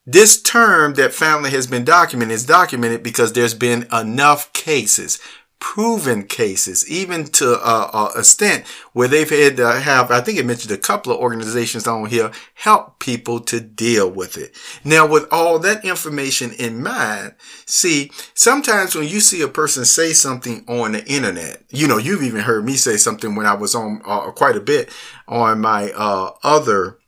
this 0.04 0.40
term 0.40 0.94
that 0.94 1.12
family 1.12 1.50
has 1.50 1.66
been 1.66 1.84
documented 1.84 2.34
is 2.34 2.46
documented 2.46 3.02
because 3.02 3.32
there's 3.32 3.54
been 3.54 3.88
enough 3.92 4.52
cases 4.52 5.18
proven 5.58 6.22
cases, 6.22 6.88
even 6.88 7.24
to 7.24 7.58
a 7.66 8.10
extent 8.16 8.66
where 8.92 9.08
they've 9.08 9.28
had 9.28 9.56
to 9.56 9.72
have, 9.80 10.10
I 10.10 10.20
think 10.20 10.38
it 10.38 10.46
mentioned 10.46 10.72
a 10.72 10.78
couple 10.78 11.12
of 11.12 11.18
organizations 11.18 11.86
on 11.86 12.06
here, 12.06 12.30
help 12.54 12.98
people 12.98 13.40
to 13.40 13.60
deal 13.60 14.10
with 14.10 14.36
it. 14.36 14.54
Now, 14.84 15.06
with 15.06 15.26
all 15.32 15.58
that 15.60 15.84
information 15.84 16.52
in 16.52 16.82
mind, 16.82 17.34
see, 17.64 18.10
sometimes 18.34 18.94
when 18.94 19.08
you 19.08 19.20
see 19.20 19.42
a 19.42 19.48
person 19.48 19.84
say 19.84 20.12
something 20.12 20.64
on 20.68 20.92
the 20.92 21.04
internet, 21.06 21.62
you 21.70 21.88
know, 21.88 21.98
you've 21.98 22.22
even 22.22 22.42
heard 22.42 22.64
me 22.64 22.74
say 22.74 22.96
something 22.96 23.34
when 23.34 23.46
I 23.46 23.54
was 23.54 23.74
on 23.74 24.02
uh, 24.04 24.30
quite 24.32 24.56
a 24.56 24.60
bit 24.60 24.90
on 25.26 25.60
my 25.60 25.90
uh, 25.92 26.32
other 26.42 26.98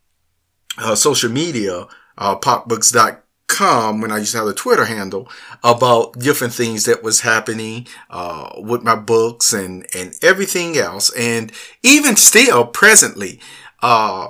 uh, 0.78 0.94
social 0.94 1.30
media, 1.30 1.86
uh, 2.16 2.36
POCbooks.com 2.36 3.22
com 3.58 4.00
when 4.00 4.12
I 4.12 4.18
used 4.18 4.32
to 4.32 4.38
have 4.38 4.46
a 4.46 4.52
Twitter 4.52 4.84
handle 4.84 5.28
about 5.64 6.16
different 6.18 6.54
things 6.54 6.84
that 6.84 7.02
was 7.02 7.22
happening 7.22 7.88
uh, 8.08 8.50
with 8.56 8.84
my 8.84 8.94
books 8.94 9.52
and 9.52 9.84
and 9.94 10.14
everything 10.22 10.76
else, 10.76 11.12
and 11.14 11.50
even 11.82 12.14
still 12.14 12.66
presently, 12.66 13.40
uh, 13.82 14.28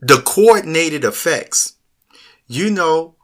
the 0.00 0.22
coordinated 0.22 1.04
effects. 1.04 1.74
You 2.46 2.70
know, 2.70 3.16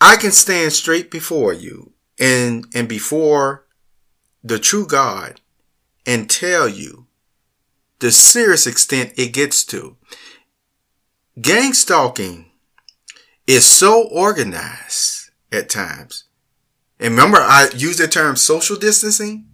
I 0.00 0.16
can 0.16 0.32
stand 0.32 0.72
straight 0.72 1.08
before 1.10 1.52
you 1.52 1.92
and 2.18 2.66
and 2.74 2.88
before 2.88 3.66
the 4.42 4.58
true 4.58 4.86
God 4.86 5.40
and 6.04 6.28
tell 6.28 6.68
you 6.68 7.06
the 8.00 8.10
serious 8.10 8.66
extent 8.66 9.12
it 9.16 9.32
gets 9.32 9.64
to. 9.66 9.96
Gang 11.40 11.72
stalking 11.72 12.50
is 13.46 13.66
so 13.66 14.06
organized 14.08 15.30
at 15.52 15.68
times. 15.68 16.24
And 16.98 17.14
remember, 17.14 17.38
I 17.38 17.68
use 17.74 17.98
the 17.98 18.08
term 18.08 18.36
social 18.36 18.76
distancing. 18.76 19.46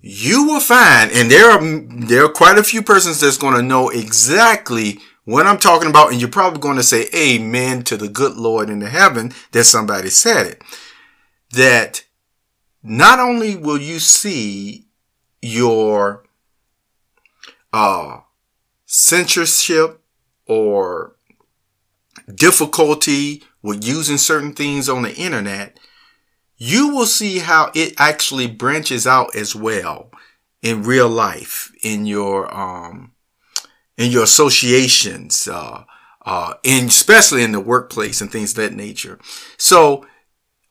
You 0.00 0.44
will 0.46 0.60
find, 0.60 1.10
and 1.12 1.30
there 1.30 1.50
are 1.50 1.60
there 2.06 2.26
are 2.26 2.32
quite 2.32 2.58
a 2.58 2.62
few 2.62 2.82
persons 2.82 3.20
that's 3.20 3.38
going 3.38 3.54
to 3.54 3.62
know 3.62 3.88
exactly 3.88 4.98
what 5.24 5.46
I'm 5.46 5.58
talking 5.58 5.88
about, 5.88 6.12
and 6.12 6.20
you're 6.20 6.30
probably 6.30 6.60
going 6.60 6.76
to 6.76 6.82
say 6.82 7.06
amen 7.14 7.84
to 7.84 7.96
the 7.96 8.08
good 8.08 8.36
Lord 8.36 8.68
in 8.68 8.80
the 8.80 8.90
heaven 8.90 9.32
that 9.52 9.64
somebody 9.64 10.10
said 10.10 10.46
it. 10.46 10.62
That 11.52 12.04
not 12.82 13.18
only 13.18 13.56
will 13.56 13.80
you 13.80 13.98
see 13.98 14.88
your 15.40 16.24
uh, 17.72 18.20
censorship 18.84 20.02
or 20.46 21.13
difficulty 22.32 23.42
with 23.62 23.84
using 23.84 24.18
certain 24.18 24.52
things 24.52 24.88
on 24.88 25.02
the 25.02 25.14
internet, 25.14 25.78
you 26.56 26.88
will 26.88 27.06
see 27.06 27.38
how 27.38 27.70
it 27.74 27.94
actually 27.98 28.46
branches 28.46 29.06
out 29.06 29.34
as 29.34 29.54
well 29.54 30.10
in 30.62 30.84
real 30.84 31.08
life, 31.08 31.72
in 31.82 32.06
your, 32.06 32.52
um, 32.54 33.12
in 33.98 34.10
your 34.10 34.22
associations, 34.22 35.48
uh, 35.48 35.84
uh, 36.24 36.54
in, 36.62 36.86
especially 36.86 37.42
in 37.42 37.52
the 37.52 37.60
workplace 37.60 38.20
and 38.20 38.30
things 38.30 38.52
of 38.52 38.56
that 38.56 38.72
nature. 38.72 39.18
So, 39.58 40.06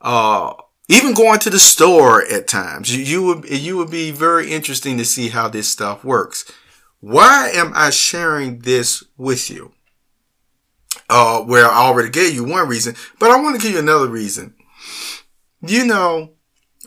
uh, 0.01 0.53
even 0.89 1.13
going 1.13 1.39
to 1.39 1.50
the 1.50 1.60
store 1.60 2.25
at 2.25 2.48
times, 2.48 2.95
you, 2.95 3.03
you 3.03 3.24
would, 3.24 3.50
you 3.50 3.77
would 3.77 3.91
be 3.91 4.12
very 4.12 4.51
interesting 4.51 4.98
to 4.98 5.05
see 5.05 5.29
how 5.29 5.48
this 5.48 5.69
stuff 5.69 6.03
works. 6.03 6.51
Why 7.00 7.50
am 7.53 7.72
I 7.75 7.89
sharing 7.89 8.60
this 8.60 9.03
with 9.17 9.50
you? 9.50 9.72
Uh, 11.15 11.41
where 11.41 11.70
I 11.70 11.75
already 11.75 12.10
gave 12.10 12.34
you 12.34 12.43
one 12.43 12.67
reason, 12.67 12.96
but 13.20 13.29
I 13.29 13.39
want 13.39 13.55
to 13.55 13.62
give 13.62 13.74
you 13.74 13.79
another 13.79 14.08
reason. 14.08 14.55
You 15.62 15.86
know, 15.86 16.32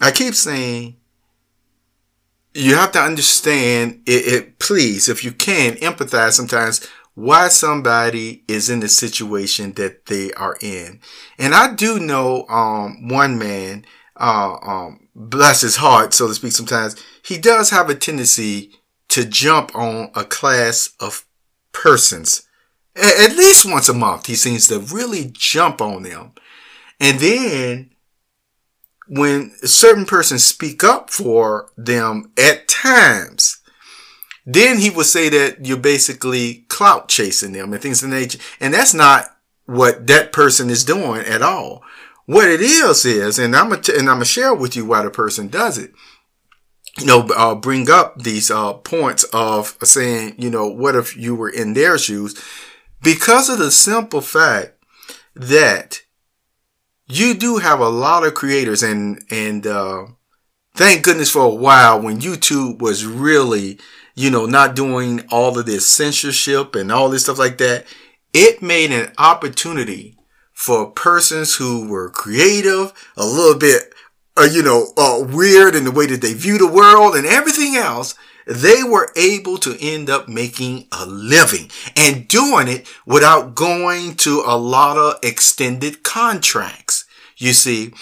I 0.00 0.11
keep 0.11 0.35
saying 0.35 0.97
you 2.52 2.75
have 2.75 2.90
to 2.92 2.99
understand 2.99 4.02
it, 4.04 4.26
it, 4.26 4.59
please, 4.59 5.09
if 5.09 5.23
you 5.23 5.30
can, 5.30 5.75
empathize 5.75 6.33
sometimes 6.33 6.85
why 7.14 7.47
somebody 7.49 8.42
is 8.49 8.68
in 8.68 8.80
the 8.80 8.88
situation 8.88 9.75
that 9.75 10.06
they 10.06 10.33
are 10.33 10.56
in. 10.61 11.00
And 11.38 11.54
I 11.54 11.75
do 11.75 12.00
know, 12.00 12.47
um, 12.49 13.09
one 13.09 13.38
man, 13.38 13.85
uh, 14.16 14.56
um, 14.61 15.09
bless 15.14 15.61
his 15.61 15.76
heart, 15.76 16.14
so 16.14 16.26
to 16.26 16.35
speak, 16.35 16.52
sometimes 16.52 16.97
he 17.23 17.38
does 17.38 17.71
have 17.71 17.88
a 17.90 17.95
tendency 17.95 18.73
to 19.09 19.25
jump 19.25 19.75
on 19.76 20.11
a 20.14 20.25
class 20.25 20.90
of 20.99 21.26
persons. 21.73 22.45
At 22.96 23.36
least 23.36 23.70
once 23.70 23.88
a 23.88 23.94
month, 23.94 24.26
he 24.26 24.34
seems 24.34 24.68
to 24.68 24.78
really 24.78 25.30
jump 25.32 25.80
on 25.80 26.02
them. 26.02 26.32
And 26.98 27.18
then 27.18 27.90
when 29.06 29.54
certain 29.64 30.06
persons 30.06 30.44
speak 30.44 30.82
up 30.82 31.10
for 31.10 31.70
them 31.76 32.32
at 32.38 32.68
times, 32.68 33.60
then 34.44 34.78
he 34.78 34.90
would 34.90 35.06
say 35.06 35.28
that 35.28 35.66
you're 35.66 35.76
basically 35.76 36.64
clout 36.68 37.08
chasing 37.08 37.52
them 37.52 37.72
and 37.72 37.82
things 37.82 38.02
of 38.02 38.10
nature. 38.10 38.38
And 38.60 38.72
that's 38.72 38.94
not 38.94 39.26
what 39.66 40.06
that 40.06 40.32
person 40.32 40.70
is 40.70 40.84
doing 40.84 41.22
at 41.22 41.42
all. 41.42 41.82
What 42.26 42.48
it 42.48 42.60
is 42.60 43.04
is, 43.04 43.38
and 43.38 43.54
I'm 43.54 43.70
gonna 43.70 43.82
and 43.96 44.08
I'm 44.08 44.16
gonna 44.16 44.24
share 44.24 44.54
with 44.54 44.74
you 44.74 44.84
why 44.84 45.02
the 45.02 45.10
person 45.10 45.48
does 45.48 45.78
it. 45.78 45.92
You 46.98 47.06
know, 47.06 47.28
uh, 47.36 47.54
bring 47.54 47.90
up 47.90 48.22
these 48.22 48.50
uh, 48.50 48.72
points 48.74 49.24
of 49.32 49.76
saying, 49.82 50.34
you 50.38 50.50
know, 50.50 50.66
what 50.66 50.96
if 50.96 51.16
you 51.16 51.34
were 51.34 51.50
in 51.50 51.74
their 51.74 51.98
shoes? 51.98 52.34
Because 53.02 53.48
of 53.48 53.58
the 53.58 53.70
simple 53.70 54.20
fact 54.20 54.74
that 55.34 56.02
you 57.06 57.34
do 57.34 57.58
have 57.58 57.80
a 57.80 57.88
lot 57.88 58.24
of 58.24 58.34
creators 58.34 58.82
and, 58.82 59.22
and, 59.30 59.66
uh, 59.66 60.06
thank 60.74 61.04
goodness 61.04 61.30
for 61.30 61.42
a 61.42 61.54
while 61.54 62.00
when 62.00 62.20
YouTube 62.20 62.80
was 62.80 63.06
really, 63.06 63.78
you 64.14 64.30
know, 64.30 64.46
not 64.46 64.76
doing 64.76 65.24
all 65.30 65.58
of 65.58 65.66
this 65.66 65.86
censorship 65.86 66.74
and 66.74 66.90
all 66.92 67.08
this 67.08 67.24
stuff 67.24 67.38
like 67.38 67.58
that. 67.58 67.86
It 68.32 68.62
made 68.62 68.92
an 68.92 69.12
opportunity 69.18 70.16
for 70.52 70.90
persons 70.90 71.54
who 71.56 71.88
were 71.88 72.10
creative, 72.10 72.92
a 73.16 73.24
little 73.24 73.58
bit, 73.58 73.94
uh, 74.38 74.48
you 74.50 74.62
know, 74.62 74.92
uh, 74.96 75.22
weird 75.22 75.74
in 75.74 75.84
the 75.84 75.90
way 75.90 76.06
that 76.06 76.20
they 76.20 76.34
view 76.34 76.58
the 76.58 76.66
world 76.66 77.14
and 77.14 77.26
everything 77.26 77.76
else 77.76 78.14
they 78.46 78.82
were 78.82 79.10
able 79.16 79.58
to 79.58 79.76
end 79.80 80.08
up 80.08 80.28
making 80.28 80.86
a 80.92 81.04
living 81.04 81.70
and 81.96 82.28
doing 82.28 82.68
it 82.68 82.88
without 83.04 83.54
going 83.54 84.14
to 84.16 84.42
a 84.46 84.56
lot 84.56 84.96
of 84.96 85.18
extended 85.22 86.02
contracts. 86.02 87.04
You 87.36 87.52
see, 87.52 87.92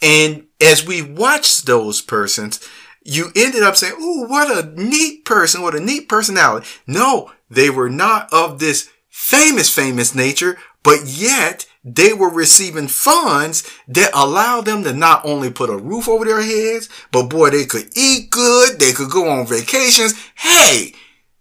and 0.00 0.46
as 0.60 0.86
we 0.86 1.02
watched 1.02 1.66
those 1.66 2.00
persons, 2.00 2.60
you 3.02 3.30
ended 3.34 3.62
up 3.62 3.76
saying, 3.76 3.94
Oh, 3.98 4.26
what 4.26 4.56
a 4.56 4.70
neat 4.80 5.24
person. 5.24 5.62
What 5.62 5.74
a 5.74 5.80
neat 5.80 6.08
personality. 6.08 6.66
No, 6.86 7.32
they 7.50 7.70
were 7.70 7.90
not 7.90 8.32
of 8.32 8.58
this 8.58 8.90
famous, 9.08 9.72
famous 9.74 10.14
nature, 10.14 10.58
but 10.84 11.06
yet 11.06 11.66
they 11.82 12.12
were 12.12 12.30
receiving 12.30 12.86
funds 12.86 13.68
that 13.88 14.10
allowed 14.14 14.66
them 14.66 14.84
to 14.84 14.92
not 14.92 15.24
only 15.24 15.50
put 15.50 15.70
a 15.70 15.76
roof 15.76 16.08
over 16.08 16.24
their 16.24 16.42
heads, 16.42 16.88
but 17.10 17.28
boy, 17.28 17.50
they 17.50 17.64
could 17.64 17.90
eat 17.96 18.30
good. 18.30 18.78
They 18.78 18.92
could 18.92 19.10
go 19.10 19.28
on 19.28 19.46
vacations. 19.46 20.14
Hey, 20.36 20.94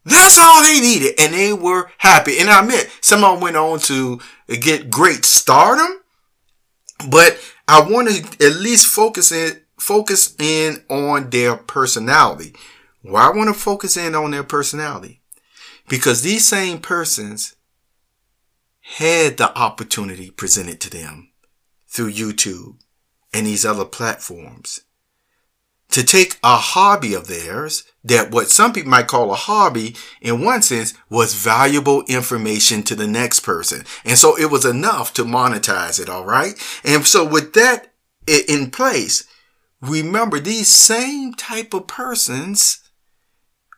that's 0.06 0.40
all 0.40 0.64
they 0.64 0.80
needed. 0.80 1.20
And 1.20 1.34
they 1.34 1.54
were 1.54 1.92
happy. 2.00 2.40
And 2.40 2.50
I 2.50 2.62
admit, 2.62 2.90
some 3.02 3.24
of 3.24 3.36
them 3.36 3.42
went 3.42 3.58
on 3.58 3.80
to 3.82 4.20
get 4.48 4.90
great 4.90 5.26
stardom, 5.26 6.02
but 7.10 7.38
I 7.68 7.82
want 7.82 8.10
to 8.10 8.46
at 8.46 8.56
least 8.56 8.88
focus 8.88 9.32
in, 9.32 9.62
focus 9.78 10.36
in 10.40 10.84
on 10.90 11.30
their 11.30 11.58
personality. 11.58 12.54
Why 13.02 13.28
I 13.28 13.36
want 13.36 13.54
to 13.54 13.60
focus 13.60 13.98
in 13.98 14.16
on 14.16 14.32
their 14.32 14.44
personality? 14.44 15.22
Because 15.90 16.22
these 16.22 16.48
same 16.48 16.80
persons 16.80 17.53
had 18.98 19.38
the 19.38 19.58
opportunity 19.58 20.30
presented 20.30 20.80
to 20.80 20.90
them 20.90 21.30
through 21.88 22.12
YouTube 22.12 22.76
and 23.34 23.48
these 23.48 23.66
other 23.66 23.86
platforms 23.86 24.82
to 25.90 26.04
take 26.04 26.38
a 26.44 26.58
hobby 26.58 27.16
of 27.16 27.28
theirs 27.28 27.84
that 28.04 28.30
what 28.30 28.50
some 28.50 28.72
people 28.72 28.92
might 28.92 29.08
call 29.08 29.32
a 29.32 29.36
hobby 29.36 29.96
in 30.22 30.44
one 30.44 30.62
sense 30.62 30.94
was 31.10 31.34
valuable 31.34 32.04
information 32.08 32.84
to 32.84 32.94
the 32.94 33.08
next 33.08 33.40
person. 33.40 33.84
And 34.06 34.18
so 34.18 34.38
it 34.38 34.52
was 34.52 34.66
enough 34.66 35.14
to 35.16 35.24
monetize 35.24 36.00
it. 36.00 36.10
All 36.10 36.26
right. 36.26 36.54
And 36.84 37.06
so 37.06 37.26
with 37.26 37.54
that 37.54 37.94
in 38.28 38.70
place, 38.70 39.24
remember 39.82 40.40
these 40.40 40.68
same 40.68 41.34
type 41.34 41.74
of 41.74 41.88
persons 41.88 42.83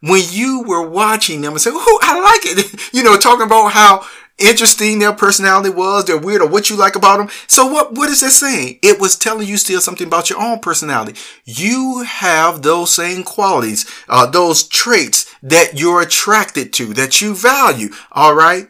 when 0.05 0.21
you 0.29 0.63
were 0.67 0.87
watching 0.87 1.41
them 1.41 1.53
and 1.53 1.61
say, 1.61 1.71
Oh, 1.73 1.99
I 2.03 2.21
like 2.21 2.45
it. 2.45 2.79
You 2.93 3.03
know, 3.03 3.17
talking 3.17 3.45
about 3.45 3.73
how 3.73 4.05
interesting 4.37 4.99
their 4.99 5.13
personality 5.13 5.69
was, 5.69 6.05
they're 6.05 6.17
weird, 6.17 6.41
or 6.41 6.47
what 6.47 6.69
you 6.69 6.75
like 6.75 6.95
about 6.95 7.17
them. 7.17 7.29
So 7.47 7.65
what, 7.65 7.93
what 7.93 8.09
is 8.09 8.21
that 8.21 8.31
saying? 8.31 8.79
It 8.81 8.99
was 8.99 9.17
telling 9.17 9.47
you 9.47 9.57
still 9.57 9.81
something 9.81 10.07
about 10.07 10.29
your 10.29 10.41
own 10.41 10.59
personality. 10.59 11.19
You 11.43 12.03
have 12.03 12.61
those 12.61 12.93
same 12.93 13.23
qualities, 13.23 13.85
uh, 14.07 14.27
those 14.27 14.63
traits 14.67 15.33
that 15.41 15.79
you're 15.79 16.01
attracted 16.01 16.71
to, 16.73 16.93
that 16.93 17.21
you 17.21 17.35
value. 17.35 17.89
All 18.11 18.35
right. 18.35 18.69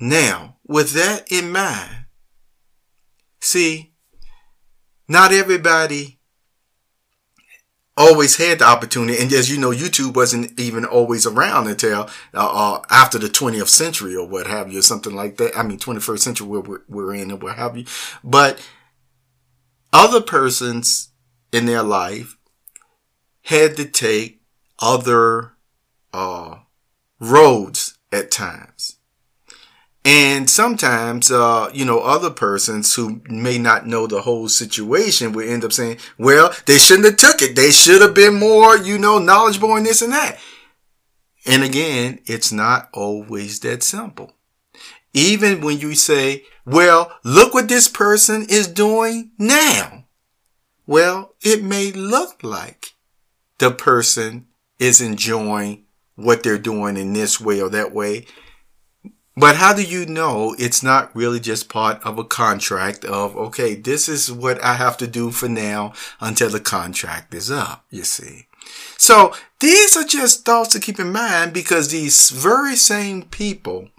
Now, 0.00 0.56
with 0.66 0.92
that 0.92 1.30
in 1.30 1.52
mind, 1.52 2.06
see, 3.40 3.94
not 5.08 5.32
everybody 5.32 6.15
always 7.96 8.36
had 8.36 8.58
the 8.58 8.64
opportunity. 8.64 9.18
And 9.20 9.32
as 9.32 9.50
you 9.50 9.58
know, 9.58 9.70
YouTube 9.70 10.14
wasn't 10.14 10.58
even 10.60 10.84
always 10.84 11.26
around 11.26 11.68
until 11.68 12.02
uh, 12.34 12.74
uh, 12.74 12.82
after 12.90 13.18
the 13.18 13.28
20th 13.28 13.68
century 13.68 14.14
or 14.14 14.26
what 14.26 14.46
have 14.46 14.70
you, 14.70 14.80
or 14.80 14.82
something 14.82 15.14
like 15.14 15.36
that. 15.38 15.56
I 15.56 15.62
mean, 15.62 15.78
21st 15.78 16.18
century 16.18 16.46
we're, 16.46 16.82
we're 16.88 17.14
in 17.14 17.32
or 17.32 17.36
what 17.36 17.56
have 17.56 17.76
you. 17.76 17.86
But 18.22 18.60
other 19.92 20.20
persons 20.20 21.10
in 21.52 21.66
their 21.66 21.82
life 21.82 22.36
had 23.42 23.76
to 23.76 23.84
take 23.84 24.42
other 24.78 25.52
uh, 26.12 26.58
roads 27.18 27.98
at 28.12 28.30
times. 28.30 28.95
And 30.06 30.48
sometimes, 30.48 31.32
uh, 31.32 31.68
you 31.74 31.84
know, 31.84 31.98
other 31.98 32.30
persons 32.30 32.94
who 32.94 33.22
may 33.28 33.58
not 33.58 33.88
know 33.88 34.06
the 34.06 34.22
whole 34.22 34.48
situation 34.48 35.32
will 35.32 35.48
end 35.48 35.64
up 35.64 35.72
saying, 35.72 35.96
well, 36.16 36.54
they 36.66 36.78
shouldn't 36.78 37.06
have 37.06 37.16
took 37.16 37.42
it. 37.42 37.56
They 37.56 37.72
should 37.72 38.00
have 38.00 38.14
been 38.14 38.38
more, 38.38 38.76
you 38.76 38.98
know, 38.98 39.18
knowledgeable 39.18 39.74
in 39.74 39.82
this 39.82 40.02
and 40.02 40.12
that. 40.12 40.38
And 41.44 41.64
again, 41.64 42.20
it's 42.24 42.52
not 42.52 42.88
always 42.92 43.58
that 43.60 43.82
simple. 43.82 44.30
Even 45.12 45.60
when 45.60 45.80
you 45.80 45.96
say, 45.96 46.44
well, 46.64 47.12
look 47.24 47.52
what 47.52 47.68
this 47.68 47.88
person 47.88 48.46
is 48.48 48.68
doing 48.68 49.32
now. 49.38 50.04
Well, 50.86 51.34
it 51.42 51.64
may 51.64 51.90
look 51.90 52.44
like 52.44 52.94
the 53.58 53.72
person 53.72 54.46
is 54.78 55.00
enjoying 55.00 55.86
what 56.14 56.44
they're 56.44 56.58
doing 56.58 56.96
in 56.96 57.12
this 57.12 57.40
way 57.40 57.60
or 57.60 57.70
that 57.70 57.92
way. 57.92 58.26
But 59.36 59.56
how 59.56 59.74
do 59.74 59.82
you 59.82 60.06
know 60.06 60.56
it's 60.58 60.82
not 60.82 61.14
really 61.14 61.40
just 61.40 61.68
part 61.68 62.02
of 62.04 62.18
a 62.18 62.24
contract 62.24 63.04
of, 63.04 63.36
okay, 63.36 63.74
this 63.74 64.08
is 64.08 64.32
what 64.32 64.62
I 64.64 64.74
have 64.74 64.96
to 64.98 65.06
do 65.06 65.30
for 65.30 65.48
now 65.48 65.92
until 66.20 66.48
the 66.48 66.60
contract 66.60 67.34
is 67.34 67.50
up, 67.50 67.84
you 67.90 68.04
see? 68.04 68.46
So 68.96 69.34
these 69.60 69.96
are 69.96 70.04
just 70.04 70.44
thoughts 70.44 70.70
to 70.70 70.80
keep 70.80 70.98
in 70.98 71.12
mind 71.12 71.52
because 71.52 71.90
these 71.90 72.30
very 72.30 72.76
same 72.76 73.24
people 73.24 73.90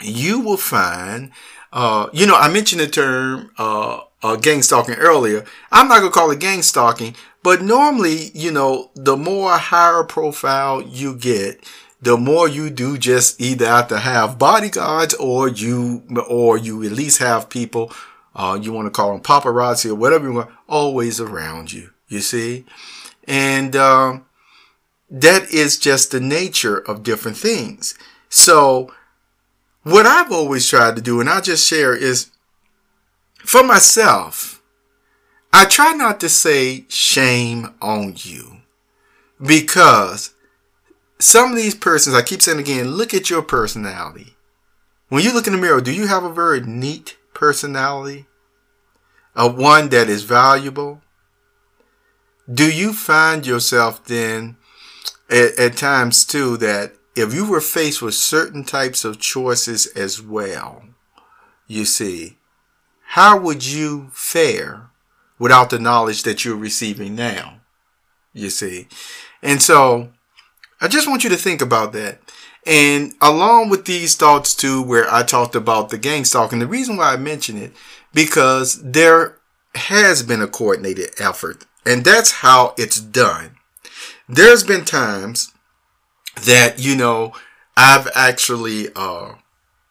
you 0.00 0.40
will 0.40 0.56
find, 0.56 1.32
uh, 1.72 2.08
you 2.12 2.26
know, 2.26 2.36
I 2.36 2.48
mentioned 2.48 2.80
the 2.80 2.86
term, 2.86 3.50
uh, 3.58 4.00
uh, 4.22 4.36
gang 4.36 4.62
stalking 4.62 4.94
earlier. 4.94 5.44
I'm 5.70 5.88
not 5.88 6.00
to 6.00 6.10
call 6.10 6.30
it 6.30 6.40
gang 6.40 6.62
stalking, 6.62 7.14
but 7.42 7.62
normally, 7.62 8.30
you 8.34 8.50
know, 8.50 8.90
the 8.94 9.16
more 9.16 9.56
higher 9.56 10.04
profile 10.04 10.82
you 10.82 11.14
get, 11.14 11.64
the 12.00 12.16
more 12.16 12.48
you 12.48 12.70
do 12.70 12.96
just 12.96 13.40
either 13.40 13.66
have 13.66 13.88
to 13.88 13.98
have 13.98 14.38
bodyguards 14.38 15.14
or 15.14 15.48
you, 15.48 16.02
or 16.28 16.56
you 16.56 16.82
at 16.84 16.92
least 16.92 17.18
have 17.18 17.48
people, 17.48 17.92
uh, 18.36 18.58
you 18.60 18.72
want 18.72 18.86
to 18.86 18.90
call 18.90 19.12
them 19.12 19.20
paparazzi 19.20 19.90
or 19.90 19.94
whatever 19.94 20.28
you 20.28 20.34
want, 20.34 20.50
always 20.68 21.20
around 21.20 21.72
you, 21.72 21.90
you 22.08 22.20
see? 22.20 22.64
And, 23.26 23.74
um, 23.74 24.24
that 25.10 25.50
is 25.50 25.78
just 25.78 26.10
the 26.10 26.20
nature 26.20 26.78
of 26.78 27.02
different 27.02 27.36
things. 27.36 27.94
So 28.28 28.92
what 29.82 30.06
I've 30.06 30.30
always 30.30 30.68
tried 30.68 30.96
to 30.96 31.02
do, 31.02 31.20
and 31.20 31.28
I'll 31.28 31.40
just 31.40 31.66
share 31.66 31.94
is 31.94 32.30
for 33.38 33.62
myself, 33.62 34.62
I 35.52 35.64
try 35.64 35.92
not 35.92 36.20
to 36.20 36.28
say 36.28 36.84
shame 36.88 37.74
on 37.80 38.14
you 38.16 38.58
because 39.40 40.34
some 41.18 41.50
of 41.50 41.56
these 41.56 41.74
persons, 41.74 42.14
I 42.14 42.22
keep 42.22 42.42
saying 42.42 42.58
again, 42.58 42.88
look 42.88 43.12
at 43.12 43.30
your 43.30 43.42
personality. 43.42 44.36
When 45.08 45.22
you 45.22 45.32
look 45.32 45.46
in 45.46 45.52
the 45.52 45.58
mirror, 45.58 45.80
do 45.80 45.92
you 45.92 46.06
have 46.06 46.24
a 46.24 46.32
very 46.32 46.60
neat 46.60 47.16
personality? 47.34 48.26
A 49.34 49.48
one 49.48 49.88
that 49.88 50.08
is 50.08 50.22
valuable? 50.24 51.00
Do 52.52 52.70
you 52.70 52.92
find 52.92 53.46
yourself 53.46 54.04
then 54.04 54.56
at, 55.30 55.58
at 55.58 55.76
times 55.76 56.24
too 56.24 56.56
that 56.58 56.92
if 57.14 57.34
you 57.34 57.48
were 57.48 57.60
faced 57.60 58.00
with 58.00 58.14
certain 58.14 58.64
types 58.64 59.04
of 59.04 59.18
choices 59.18 59.86
as 59.88 60.22
well, 60.22 60.84
you 61.66 61.84
see, 61.84 62.38
how 63.02 63.38
would 63.38 63.66
you 63.66 64.10
fare 64.12 64.90
without 65.38 65.70
the 65.70 65.78
knowledge 65.78 66.22
that 66.22 66.44
you're 66.44 66.56
receiving 66.56 67.14
now? 67.14 67.60
You 68.32 68.50
see. 68.50 68.88
And 69.42 69.60
so 69.60 70.12
I 70.80 70.88
just 70.88 71.08
want 71.08 71.24
you 71.24 71.30
to 71.30 71.36
think 71.36 71.60
about 71.60 71.92
that. 71.92 72.20
And 72.66 73.14
along 73.20 73.70
with 73.70 73.84
these 73.86 74.14
thoughts 74.14 74.54
too, 74.54 74.82
where 74.82 75.12
I 75.12 75.22
talked 75.22 75.54
about 75.54 75.90
the 75.90 75.98
gang 75.98 76.24
stalking, 76.24 76.58
the 76.58 76.66
reason 76.66 76.96
why 76.96 77.12
I 77.12 77.16
mention 77.16 77.56
it, 77.56 77.72
because 78.12 78.82
there 78.82 79.38
has 79.74 80.22
been 80.22 80.42
a 80.42 80.46
coordinated 80.46 81.10
effort 81.20 81.64
and 81.86 82.04
that's 82.04 82.32
how 82.32 82.74
it's 82.76 83.00
done 83.00 83.58
there's 84.28 84.62
been 84.62 84.84
times 84.84 85.52
that, 86.44 86.78
you 86.78 86.94
know, 86.94 87.32
I've 87.76 88.08
actually, 88.14 88.88
uh, 88.94 89.34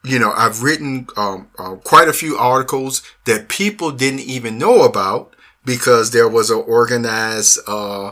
you 0.04 0.20
know, 0.20 0.32
I've 0.36 0.62
written 0.62 1.08
um, 1.18 1.50
uh, 1.58 1.76
quite 1.76 2.08
a 2.08 2.14
few 2.14 2.38
articles 2.38 3.02
that 3.26 3.50
people 3.50 3.92
didn't 3.92 4.22
even 4.22 4.58
know 4.58 4.84
about 4.84 5.36
because 5.66 6.12
there 6.12 6.30
was 6.30 6.50
an 6.50 6.64
organized 6.68 7.60
uh, 7.68 8.12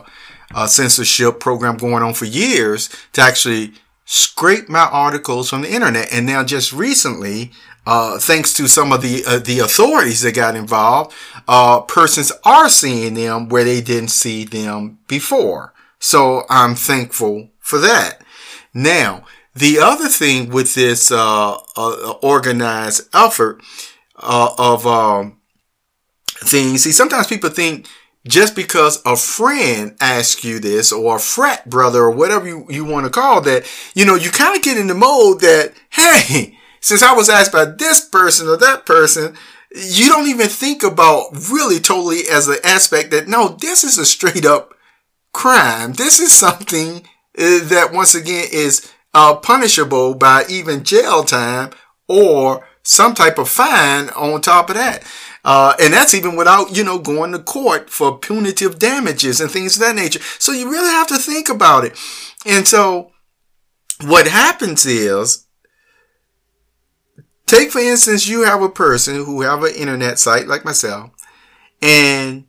censorship 0.64 1.40
program 1.40 1.76
going 1.76 2.02
on 2.02 2.14
for 2.14 2.24
years 2.24 2.88
to 3.12 3.20
actually 3.20 3.74
scrape 4.06 4.70
my 4.70 4.88
articles 4.90 5.50
from 5.50 5.62
the 5.62 5.70
internet. 5.70 6.10
And 6.10 6.24
now, 6.24 6.42
just 6.42 6.72
recently, 6.72 7.50
uh, 7.86 8.18
thanks 8.18 8.54
to 8.54 8.66
some 8.66 8.92
of 8.92 9.02
the 9.02 9.22
uh, 9.26 9.38
the 9.38 9.58
authorities 9.58 10.22
that 10.22 10.34
got 10.34 10.56
involved, 10.56 11.14
uh, 11.46 11.80
persons 11.80 12.32
are 12.44 12.70
seeing 12.70 13.14
them 13.14 13.48
where 13.48 13.64
they 13.64 13.80
didn't 13.80 14.08
see 14.08 14.44
them 14.44 14.98
before. 15.06 15.74
So 15.98 16.44
I'm 16.48 16.74
thankful 16.74 17.50
for 17.58 17.78
that. 17.80 18.22
Now, 18.72 19.24
the 19.54 19.78
other 19.78 20.08
thing 20.08 20.50
with 20.50 20.74
this 20.74 21.10
uh, 21.10 21.56
uh, 21.76 22.14
organized 22.22 23.08
effort 23.14 23.62
uh, 24.16 24.54
of 24.58 24.86
um, 24.86 25.40
things, 26.26 26.82
see, 26.82 26.92
sometimes 26.92 27.26
people 27.26 27.50
think 27.50 27.86
just 28.26 28.56
because 28.56 29.00
a 29.04 29.16
friend 29.16 29.96
asks 30.00 30.44
you 30.44 30.58
this 30.58 30.92
or 30.92 31.16
a 31.16 31.20
frat 31.20 31.68
brother 31.68 32.02
or 32.02 32.10
whatever 32.10 32.46
you, 32.46 32.66
you 32.68 32.84
want 32.84 33.04
to 33.04 33.10
call 33.10 33.40
that, 33.42 33.70
you 33.94 34.04
know, 34.04 34.14
you 34.14 34.30
kind 34.30 34.56
of 34.56 34.62
get 34.62 34.78
in 34.78 34.86
the 34.86 34.94
mode 34.94 35.40
that, 35.40 35.72
hey, 35.90 36.56
since 36.80 37.02
I 37.02 37.14
was 37.14 37.28
asked 37.28 37.52
by 37.52 37.64
this 37.64 38.06
person 38.08 38.48
or 38.48 38.56
that 38.56 38.86
person, 38.86 39.36
you 39.74 40.08
don't 40.08 40.28
even 40.28 40.48
think 40.48 40.82
about 40.82 41.28
really 41.50 41.80
totally 41.80 42.28
as 42.30 42.48
an 42.48 42.56
aspect 42.64 43.10
that 43.10 43.28
no, 43.28 43.56
this 43.60 43.84
is 43.84 43.98
a 43.98 44.06
straight 44.06 44.46
up 44.46 44.72
crime. 45.32 45.92
This 45.92 46.18
is 46.18 46.32
something 46.32 46.98
uh, 47.38 47.64
that 47.64 47.90
once 47.92 48.14
again 48.14 48.46
is 48.50 48.90
uh, 49.12 49.36
punishable 49.36 50.14
by 50.14 50.44
even 50.48 50.84
jail 50.84 51.24
time 51.24 51.70
or 52.08 52.66
some 52.82 53.14
type 53.14 53.36
of 53.38 53.48
fine 53.48 54.08
on 54.10 54.40
top 54.40 54.70
of 54.70 54.76
that. 54.76 55.02
Uh, 55.48 55.76
and 55.80 55.94
that's 55.94 56.12
even 56.12 56.34
without, 56.34 56.76
you 56.76 56.82
know, 56.82 56.98
going 56.98 57.30
to 57.30 57.38
court 57.38 57.88
for 57.88 58.18
punitive 58.18 58.80
damages 58.80 59.40
and 59.40 59.48
things 59.48 59.76
of 59.76 59.82
that 59.82 59.94
nature. 59.94 60.18
So 60.40 60.50
you 60.50 60.68
really 60.68 60.90
have 60.90 61.06
to 61.06 61.18
think 61.18 61.48
about 61.48 61.84
it. 61.84 61.96
And 62.44 62.66
so 62.66 63.12
what 64.04 64.26
happens 64.26 64.84
is, 64.84 65.46
take 67.46 67.70
for 67.70 67.78
instance, 67.78 68.26
you 68.26 68.42
have 68.42 68.60
a 68.60 68.68
person 68.68 69.24
who 69.24 69.42
have 69.42 69.62
an 69.62 69.72
internet 69.76 70.18
site 70.18 70.48
like 70.48 70.64
myself, 70.64 71.10
and 71.80 72.46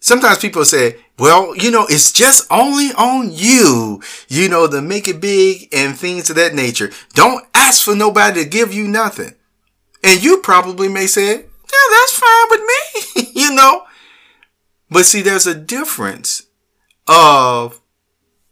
sometimes 0.00 0.38
people 0.38 0.64
say, 0.64 0.96
well, 1.16 1.54
you 1.54 1.70
know, 1.70 1.86
it's 1.88 2.10
just 2.10 2.44
only 2.50 2.88
on 2.94 3.30
you, 3.32 4.02
you 4.26 4.48
know, 4.48 4.66
to 4.66 4.82
make 4.82 5.06
it 5.06 5.20
big 5.20 5.68
and 5.72 5.96
things 5.96 6.28
of 6.28 6.34
that 6.34 6.54
nature. 6.54 6.90
Don't 7.14 7.46
ask 7.54 7.84
for 7.84 7.94
nobody 7.94 8.42
to 8.42 8.48
give 8.50 8.74
you 8.74 8.88
nothing. 8.88 9.34
And 10.02 10.24
you 10.24 10.38
probably 10.38 10.88
may 10.88 11.06
say, 11.06 11.44
yeah, 11.72 11.96
that's 11.96 12.18
fine 12.18 12.46
with 12.50 12.60
me, 12.60 13.32
you 13.40 13.54
know. 13.54 13.84
But 14.90 15.06
see, 15.06 15.22
there's 15.22 15.46
a 15.46 15.54
difference 15.54 16.46
of 17.06 17.80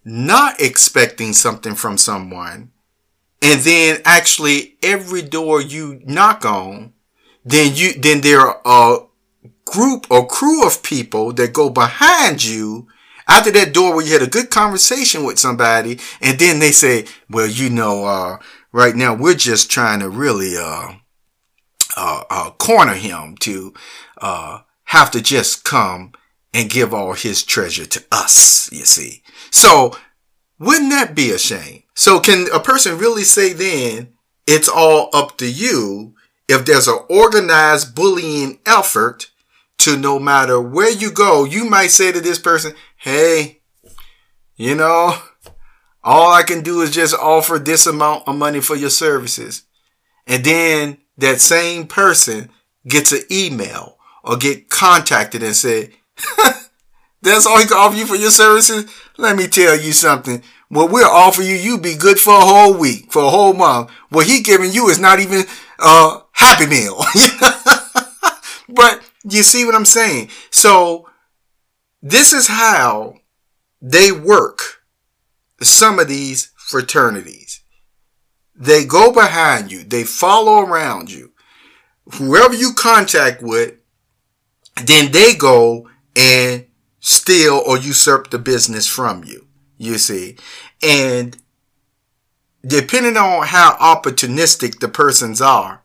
not 0.04 0.60
expecting 0.60 1.32
something 1.32 1.74
from 1.74 1.98
someone 1.98 2.70
and 3.40 3.60
then 3.60 4.00
actually 4.04 4.76
every 4.82 5.22
door 5.22 5.60
you 5.60 6.00
knock 6.04 6.44
on, 6.44 6.92
then 7.44 7.74
you, 7.74 7.92
then 7.94 8.20
there 8.20 8.40
are 8.40 8.60
a 8.64 8.98
group 9.64 10.06
or 10.10 10.26
crew 10.26 10.66
of 10.66 10.82
people 10.82 11.32
that 11.34 11.52
go 11.52 11.70
behind 11.70 12.44
you 12.44 12.88
after 13.28 13.50
that 13.52 13.72
door 13.72 13.94
where 13.94 14.04
you 14.04 14.12
had 14.12 14.22
a 14.22 14.26
good 14.26 14.50
conversation 14.50 15.24
with 15.24 15.38
somebody 15.38 16.00
and 16.20 16.38
then 16.38 16.58
they 16.58 16.72
say, 16.72 17.04
well, 17.30 17.46
you 17.46 17.70
know, 17.70 18.04
uh, 18.04 18.38
right 18.72 18.96
now 18.96 19.14
we're 19.14 19.34
just 19.34 19.70
trying 19.70 20.00
to 20.00 20.08
really, 20.08 20.56
uh, 20.56 20.94
uh, 21.98 22.24
uh 22.30 22.50
corner 22.52 22.94
him 22.94 23.36
to, 23.40 23.74
uh, 24.18 24.60
have 24.84 25.10
to 25.10 25.20
just 25.20 25.64
come 25.64 26.12
and 26.54 26.70
give 26.70 26.94
all 26.94 27.12
his 27.12 27.42
treasure 27.42 27.86
to 27.86 28.04
us, 28.10 28.70
you 28.72 28.84
see. 28.84 29.22
So 29.50 29.96
wouldn't 30.58 30.90
that 30.90 31.14
be 31.14 31.30
a 31.30 31.38
shame? 31.38 31.82
So 31.94 32.20
can 32.20 32.46
a 32.52 32.60
person 32.60 32.98
really 32.98 33.24
say 33.24 33.52
then 33.52 34.14
it's 34.46 34.68
all 34.68 35.10
up 35.12 35.36
to 35.38 35.50
you 35.50 36.14
if 36.48 36.64
there's 36.64 36.88
an 36.88 36.98
organized 37.10 37.94
bullying 37.94 38.58
effort 38.66 39.30
to 39.78 39.96
no 39.96 40.18
matter 40.18 40.60
where 40.60 40.90
you 40.90 41.10
go, 41.10 41.44
you 41.44 41.64
might 41.64 41.90
say 41.90 42.10
to 42.10 42.20
this 42.20 42.38
person, 42.38 42.74
Hey, 42.96 43.60
you 44.56 44.74
know, 44.74 45.16
all 46.02 46.32
I 46.32 46.42
can 46.42 46.62
do 46.62 46.80
is 46.80 46.90
just 46.90 47.14
offer 47.14 47.58
this 47.58 47.86
amount 47.86 48.26
of 48.26 48.36
money 48.36 48.60
for 48.60 48.74
your 48.74 48.90
services. 48.90 49.62
And 50.26 50.44
then 50.44 50.98
that 51.18 51.40
same 51.40 51.86
person 51.86 52.50
gets 52.86 53.12
an 53.12 53.22
email 53.30 53.98
or 54.24 54.36
get 54.36 54.70
contacted 54.70 55.42
and 55.42 55.54
say, 55.54 55.90
that's 57.22 57.46
all 57.46 57.58
he 57.58 57.66
can 57.66 57.76
offer 57.76 57.96
you 57.96 58.06
for 58.06 58.16
your 58.16 58.30
services. 58.30 58.90
Let 59.16 59.36
me 59.36 59.46
tell 59.48 59.78
you 59.78 59.92
something. 59.92 60.42
What 60.68 60.90
we're 60.90 61.04
offering 61.04 61.48
you, 61.48 61.54
you 61.54 61.78
be 61.78 61.96
good 61.96 62.18
for 62.18 62.34
a 62.34 62.40
whole 62.40 62.78
week, 62.78 63.12
for 63.12 63.22
a 63.22 63.30
whole 63.30 63.54
month. 63.54 63.90
What 64.10 64.26
he 64.26 64.42
giving 64.42 64.72
you 64.72 64.88
is 64.88 64.98
not 64.98 65.18
even 65.18 65.44
a 65.78 66.18
happy 66.32 66.66
meal. 66.66 66.98
but 68.68 69.00
you 69.24 69.42
see 69.42 69.64
what 69.64 69.74
I'm 69.74 69.84
saying? 69.84 70.30
So 70.50 71.08
this 72.02 72.32
is 72.32 72.48
how 72.48 73.16
they 73.80 74.12
work. 74.12 74.82
Some 75.60 75.98
of 75.98 76.06
these 76.06 76.52
fraternities. 76.56 77.62
They 78.58 78.84
go 78.84 79.12
behind 79.12 79.70
you. 79.70 79.84
They 79.84 80.02
follow 80.02 80.60
around 80.60 81.12
you. 81.12 81.32
Whoever 82.14 82.54
you 82.54 82.72
contact 82.72 83.40
with, 83.40 83.74
then 84.84 85.12
they 85.12 85.34
go 85.34 85.88
and 86.16 86.66
steal 86.98 87.62
or 87.64 87.78
usurp 87.78 88.30
the 88.30 88.38
business 88.38 88.88
from 88.88 89.22
you. 89.22 89.46
You 89.76 89.96
see? 89.98 90.36
And 90.82 91.36
depending 92.66 93.16
on 93.16 93.46
how 93.46 93.76
opportunistic 93.76 94.80
the 94.80 94.88
persons 94.88 95.40
are, 95.40 95.84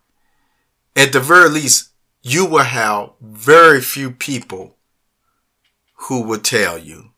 at 0.96 1.14
the 1.14 1.20
very 1.20 1.50
least, 1.50 1.90
you 2.24 2.46
will 2.46 2.64
have 2.64 3.12
very 3.22 3.82
few 3.82 4.10
people 4.10 4.78
who 6.08 6.22
will 6.22 6.40
tell 6.40 6.78
you 6.78 7.12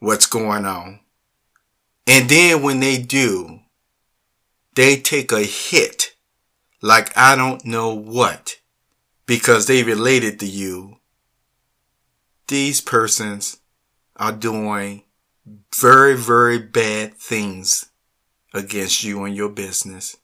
what's 0.00 0.26
going 0.26 0.66
on. 0.66 1.00
And 2.06 2.28
then 2.28 2.62
when 2.62 2.80
they 2.80 2.98
do, 2.98 3.60
they 4.80 4.96
take 4.96 5.30
a 5.30 5.42
hit 5.42 6.14
like 6.80 7.14
I 7.14 7.36
don't 7.36 7.66
know 7.66 7.92
what 7.92 8.56
because 9.26 9.66
they 9.66 9.82
related 9.82 10.40
to 10.40 10.46
you. 10.46 10.96
These 12.48 12.80
persons 12.80 13.58
are 14.16 14.32
doing 14.32 15.02
very, 15.78 16.16
very 16.16 16.58
bad 16.58 17.12
things 17.12 17.90
against 18.54 19.04
you 19.04 19.22
and 19.24 19.36
your 19.36 19.50
business. 19.50 20.16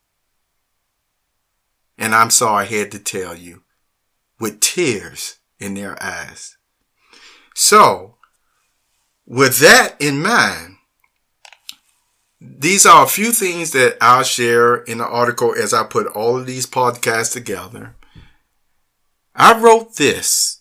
And 1.99 2.15
I'm 2.15 2.31
sorry 2.31 2.65
I 2.65 2.79
had 2.79 2.93
to 2.93 2.99
tell 2.99 3.37
you 3.37 3.63
with 4.41 4.61
tears 4.61 5.37
in 5.59 5.75
their 5.75 6.03
eyes. 6.03 6.57
So, 7.55 8.15
with 9.27 9.59
that 9.59 9.97
in 10.01 10.23
mind, 10.23 10.76
these 12.59 12.87
are 12.87 13.05
a 13.05 13.09
few 13.09 13.33
things 13.33 13.73
that 13.73 13.97
I'll 14.01 14.23
share 14.23 14.77
in 14.77 14.99
the 14.99 15.07
article 15.07 15.55
as 15.55 15.75
I 15.75 15.85
put 15.85 16.07
all 16.09 16.39
of 16.39 16.47
these 16.47 16.67
podcasts 16.67 17.33
together. 17.33 17.95
I 19.35 19.59
wrote 19.61 19.97
this 19.97 20.61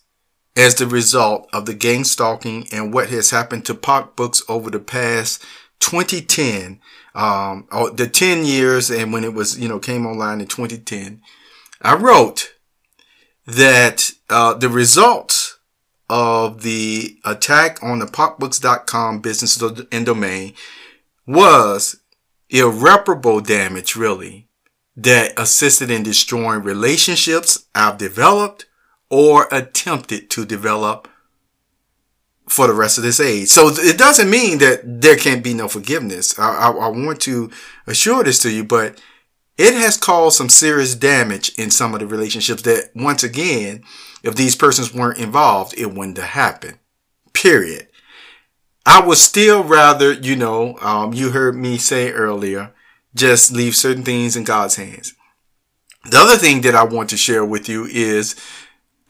as 0.56 0.74
the 0.74 0.86
result 0.86 1.48
of 1.52 1.66
the 1.66 1.74
gang 1.74 2.04
stalking 2.04 2.66
and 2.72 2.92
what 2.92 3.10
has 3.10 3.30
happened 3.30 3.64
to 3.66 3.74
POC 3.74 4.16
books 4.16 4.42
over 4.48 4.70
the 4.70 4.80
past 4.80 5.42
2010, 5.80 6.80
um, 7.14 7.66
the 7.94 8.08
10 8.08 8.44
years 8.44 8.90
and 8.90 9.12
when 9.12 9.24
it 9.24 9.34
was, 9.34 9.58
you 9.58 9.68
know, 9.68 9.78
came 9.78 10.06
online 10.06 10.40
in 10.40 10.46
2010. 10.46 11.22
I 11.82 11.94
wrote 11.94 12.54
that 13.46 14.10
uh, 14.28 14.54
the 14.54 14.68
results 14.68 15.58
of 16.08 16.62
the 16.62 17.18
attack 17.24 17.82
on 17.82 17.98
the 17.98 18.06
pocbooks.com 18.06 19.20
business 19.20 19.60
and 19.92 20.06
domain 20.06 20.54
was 21.26 22.00
irreparable 22.48 23.40
damage, 23.40 23.96
really, 23.96 24.48
that 24.96 25.38
assisted 25.38 25.90
in 25.90 26.02
destroying 26.02 26.62
relationships 26.62 27.66
I've 27.74 27.98
developed 27.98 28.66
or 29.10 29.48
attempted 29.52 30.30
to 30.30 30.44
develop 30.44 31.08
for 32.48 32.66
the 32.66 32.72
rest 32.72 32.96
of 32.96 33.04
this 33.04 33.20
age. 33.20 33.48
So 33.48 33.68
it 33.68 33.98
doesn't 33.98 34.30
mean 34.30 34.58
that 34.58 34.80
there 34.84 35.16
can't 35.16 35.42
be 35.42 35.52
no 35.52 35.68
forgiveness. 35.68 36.38
I, 36.38 36.48
I, 36.48 36.70
I 36.70 36.88
want 36.88 37.20
to 37.22 37.50
assure 37.86 38.22
this 38.22 38.38
to 38.40 38.50
you, 38.50 38.64
but 38.64 39.00
it 39.58 39.74
has 39.74 39.96
caused 39.96 40.36
some 40.36 40.48
serious 40.48 40.94
damage 40.94 41.50
in 41.58 41.70
some 41.70 41.94
of 41.94 42.00
the 42.00 42.06
relationships 42.06 42.62
that 42.62 42.90
once 42.94 43.22
again, 43.24 43.82
if 44.22 44.34
these 44.34 44.54
persons 44.54 44.94
weren't 44.94 45.18
involved, 45.18 45.74
it 45.76 45.92
wouldn't 45.92 46.18
have 46.18 46.28
happened. 46.28 46.78
Period. 47.32 47.88
I 48.86 49.04
would 49.04 49.18
still 49.18 49.64
rather, 49.64 50.12
you 50.12 50.36
know, 50.36 50.78
um, 50.80 51.12
you 51.12 51.30
heard 51.30 51.56
me 51.56 51.76
say 51.76 52.12
earlier, 52.12 52.72
just 53.16 53.50
leave 53.50 53.74
certain 53.74 54.04
things 54.04 54.36
in 54.36 54.44
God's 54.44 54.76
hands. 54.76 55.12
The 56.08 56.18
other 56.18 56.36
thing 56.36 56.60
that 56.60 56.76
I 56.76 56.84
want 56.84 57.10
to 57.10 57.16
share 57.16 57.44
with 57.44 57.68
you 57.68 57.86
is 57.86 58.36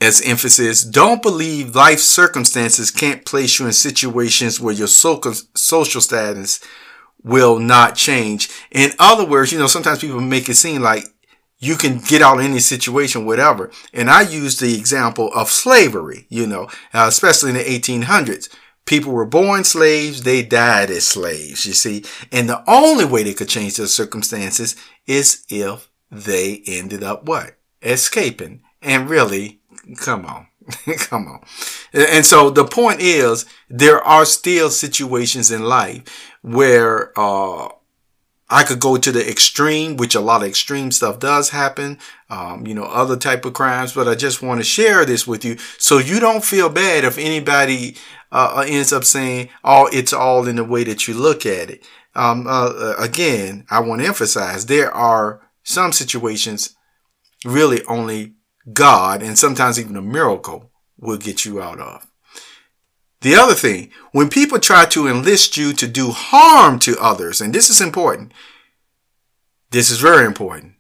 as 0.00 0.22
emphasis, 0.22 0.82
don't 0.82 1.22
believe 1.22 1.74
life 1.74 2.00
circumstances 2.00 2.90
can't 2.90 3.26
place 3.26 3.58
you 3.58 3.66
in 3.66 3.72
situations 3.72 4.58
where 4.58 4.74
your 4.74 4.88
social 4.88 6.00
status 6.00 6.60
will 7.22 7.58
not 7.58 7.96
change. 7.96 8.48
In 8.70 8.92
other 8.98 9.26
words, 9.26 9.52
you 9.52 9.58
know, 9.58 9.66
sometimes 9.66 9.98
people 9.98 10.20
make 10.20 10.48
it 10.48 10.54
seem 10.54 10.80
like 10.80 11.04
you 11.58 11.76
can 11.76 11.98
get 11.98 12.22
out 12.22 12.38
of 12.38 12.44
any 12.44 12.60
situation, 12.60 13.26
whatever. 13.26 13.70
And 13.92 14.10
I 14.10 14.22
use 14.22 14.58
the 14.58 14.78
example 14.78 15.30
of 15.34 15.50
slavery, 15.50 16.26
you 16.30 16.46
know, 16.46 16.64
uh, 16.94 17.06
especially 17.08 17.50
in 17.50 17.56
the 17.56 17.64
1800s. 17.64 18.48
People 18.86 19.12
were 19.12 19.26
born 19.26 19.64
slaves, 19.64 20.22
they 20.22 20.42
died 20.42 20.90
as 20.90 21.06
slaves, 21.06 21.66
you 21.66 21.72
see. 21.72 22.04
And 22.32 22.48
the 22.48 22.62
only 22.68 23.04
way 23.04 23.22
they 23.22 23.34
could 23.34 23.48
change 23.48 23.76
their 23.76 23.86
circumstances 23.86 24.76
is 25.06 25.44
if 25.48 25.88
they 26.10 26.62
ended 26.66 27.02
up 27.02 27.26
what? 27.26 27.56
Escaping. 27.82 28.62
And 28.80 29.10
really, 29.10 29.60
Come 29.96 30.26
on. 30.26 30.48
Come 30.98 31.28
on. 31.28 31.40
And 31.92 32.26
so 32.26 32.50
the 32.50 32.64
point 32.64 33.00
is, 33.00 33.46
there 33.68 34.02
are 34.02 34.24
still 34.24 34.70
situations 34.70 35.50
in 35.50 35.62
life 35.62 36.32
where, 36.42 37.12
uh, 37.18 37.68
I 38.48 38.62
could 38.62 38.78
go 38.78 38.96
to 38.96 39.10
the 39.10 39.28
extreme, 39.28 39.96
which 39.96 40.14
a 40.14 40.20
lot 40.20 40.42
of 40.42 40.48
extreme 40.48 40.92
stuff 40.92 41.18
does 41.18 41.50
happen. 41.50 41.98
Um, 42.30 42.64
you 42.64 42.74
know, 42.74 42.84
other 42.84 43.16
type 43.16 43.44
of 43.44 43.54
crimes, 43.54 43.92
but 43.92 44.06
I 44.06 44.14
just 44.14 44.40
want 44.40 44.60
to 44.60 44.64
share 44.64 45.04
this 45.04 45.26
with 45.26 45.44
you 45.44 45.56
so 45.78 45.98
you 45.98 46.20
don't 46.20 46.44
feel 46.44 46.68
bad 46.68 47.02
if 47.02 47.18
anybody, 47.18 47.96
uh, 48.32 48.64
ends 48.66 48.92
up 48.92 49.04
saying, 49.04 49.48
oh, 49.64 49.88
it's 49.92 50.12
all 50.12 50.46
in 50.46 50.56
the 50.56 50.64
way 50.64 50.84
that 50.84 51.06
you 51.06 51.14
look 51.14 51.46
at 51.46 51.70
it. 51.70 51.86
Um, 52.14 52.46
uh, 52.46 52.70
uh 52.70 52.94
again, 52.98 53.66
I 53.70 53.80
want 53.80 54.00
to 54.00 54.06
emphasize 54.06 54.66
there 54.66 54.92
are 54.92 55.42
some 55.62 55.92
situations 55.92 56.76
really 57.44 57.84
only 57.84 58.34
God 58.72 59.22
and 59.22 59.38
sometimes 59.38 59.78
even 59.78 59.96
a 59.96 60.02
miracle 60.02 60.70
will 60.98 61.18
get 61.18 61.44
you 61.44 61.60
out 61.62 61.78
of. 61.78 62.06
The 63.20 63.34
other 63.34 63.54
thing, 63.54 63.90
when 64.12 64.28
people 64.28 64.58
try 64.58 64.84
to 64.86 65.08
enlist 65.08 65.56
you 65.56 65.72
to 65.72 65.86
do 65.86 66.10
harm 66.10 66.78
to 66.80 66.98
others, 67.00 67.40
and 67.40 67.54
this 67.54 67.70
is 67.70 67.80
important, 67.80 68.32
this 69.70 69.90
is 69.90 69.98
very 69.98 70.26
important. 70.26 70.74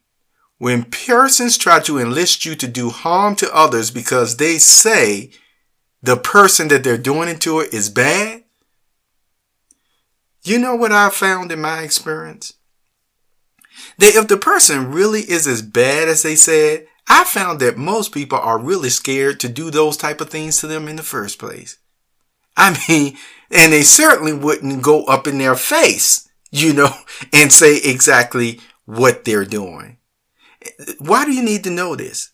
When 0.58 0.84
persons 0.84 1.58
try 1.58 1.80
to 1.80 1.98
enlist 1.98 2.46
you 2.46 2.54
to 2.54 2.68
do 2.68 2.90
harm 2.90 3.36
to 3.36 3.54
others 3.54 3.90
because 3.90 4.36
they 4.36 4.58
say 4.58 5.30
the 6.06 6.16
person 6.16 6.68
that 6.68 6.84
they're 6.84 6.96
doing 6.96 7.28
it 7.28 7.40
to 7.42 7.60
is 7.60 7.90
bad, 7.90 8.44
you 10.42 10.58
know 10.58 10.76
what 10.76 10.92
I 10.92 11.10
found 11.10 11.50
in 11.50 11.60
my 11.60 11.82
experience? 11.82 12.54
That 13.98 14.14
if 14.14 14.28
the 14.28 14.36
person 14.36 14.92
really 14.92 15.20
is 15.20 15.46
as 15.46 15.60
bad 15.60 16.08
as 16.08 16.22
they 16.22 16.36
said, 16.36 16.86
I 17.08 17.24
found 17.24 17.60
that 17.60 17.76
most 17.76 18.12
people 18.12 18.38
are 18.38 18.58
really 18.58 18.88
scared 18.88 19.40
to 19.40 19.48
do 19.48 19.70
those 19.70 19.96
type 19.96 20.20
of 20.20 20.30
things 20.30 20.60
to 20.60 20.66
them 20.66 20.88
in 20.88 20.96
the 20.96 21.02
first 21.02 21.38
place. 21.38 21.78
I 22.56 22.78
mean, 22.88 23.16
and 23.50 23.72
they 23.72 23.82
certainly 23.82 24.32
wouldn't 24.32 24.82
go 24.82 25.04
up 25.04 25.26
in 25.26 25.38
their 25.38 25.56
face, 25.56 26.28
you 26.50 26.72
know, 26.72 26.94
and 27.32 27.52
say 27.52 27.78
exactly 27.78 28.60
what 28.84 29.24
they're 29.24 29.44
doing. 29.44 29.98
Why 30.98 31.24
do 31.24 31.32
you 31.32 31.42
need 31.42 31.64
to 31.64 31.70
know 31.70 31.96
this? 31.96 32.30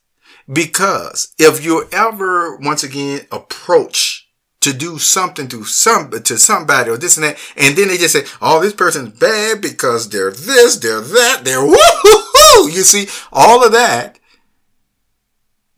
Because 0.50 1.34
if 1.38 1.64
you're 1.64 1.86
ever, 1.92 2.56
once 2.56 2.82
again, 2.82 3.26
approach 3.30 4.28
to 4.60 4.72
do 4.72 4.98
something 4.98 5.48
to 5.48 5.64
some, 5.64 6.10
to 6.10 6.38
somebody 6.38 6.90
or 6.90 6.96
this 6.96 7.16
and 7.16 7.24
that, 7.24 7.38
and 7.56 7.76
then 7.76 7.88
they 7.88 7.98
just 7.98 8.12
say, 8.12 8.24
oh, 8.40 8.60
this 8.60 8.72
person's 8.72 9.18
bad 9.18 9.60
because 9.60 10.08
they're 10.08 10.30
this, 10.30 10.76
they're 10.76 11.00
that, 11.00 11.40
they're 11.44 11.64
woo 11.64 12.68
You 12.68 12.82
see, 12.82 13.08
all 13.32 13.64
of 13.64 13.72
that 13.72 14.18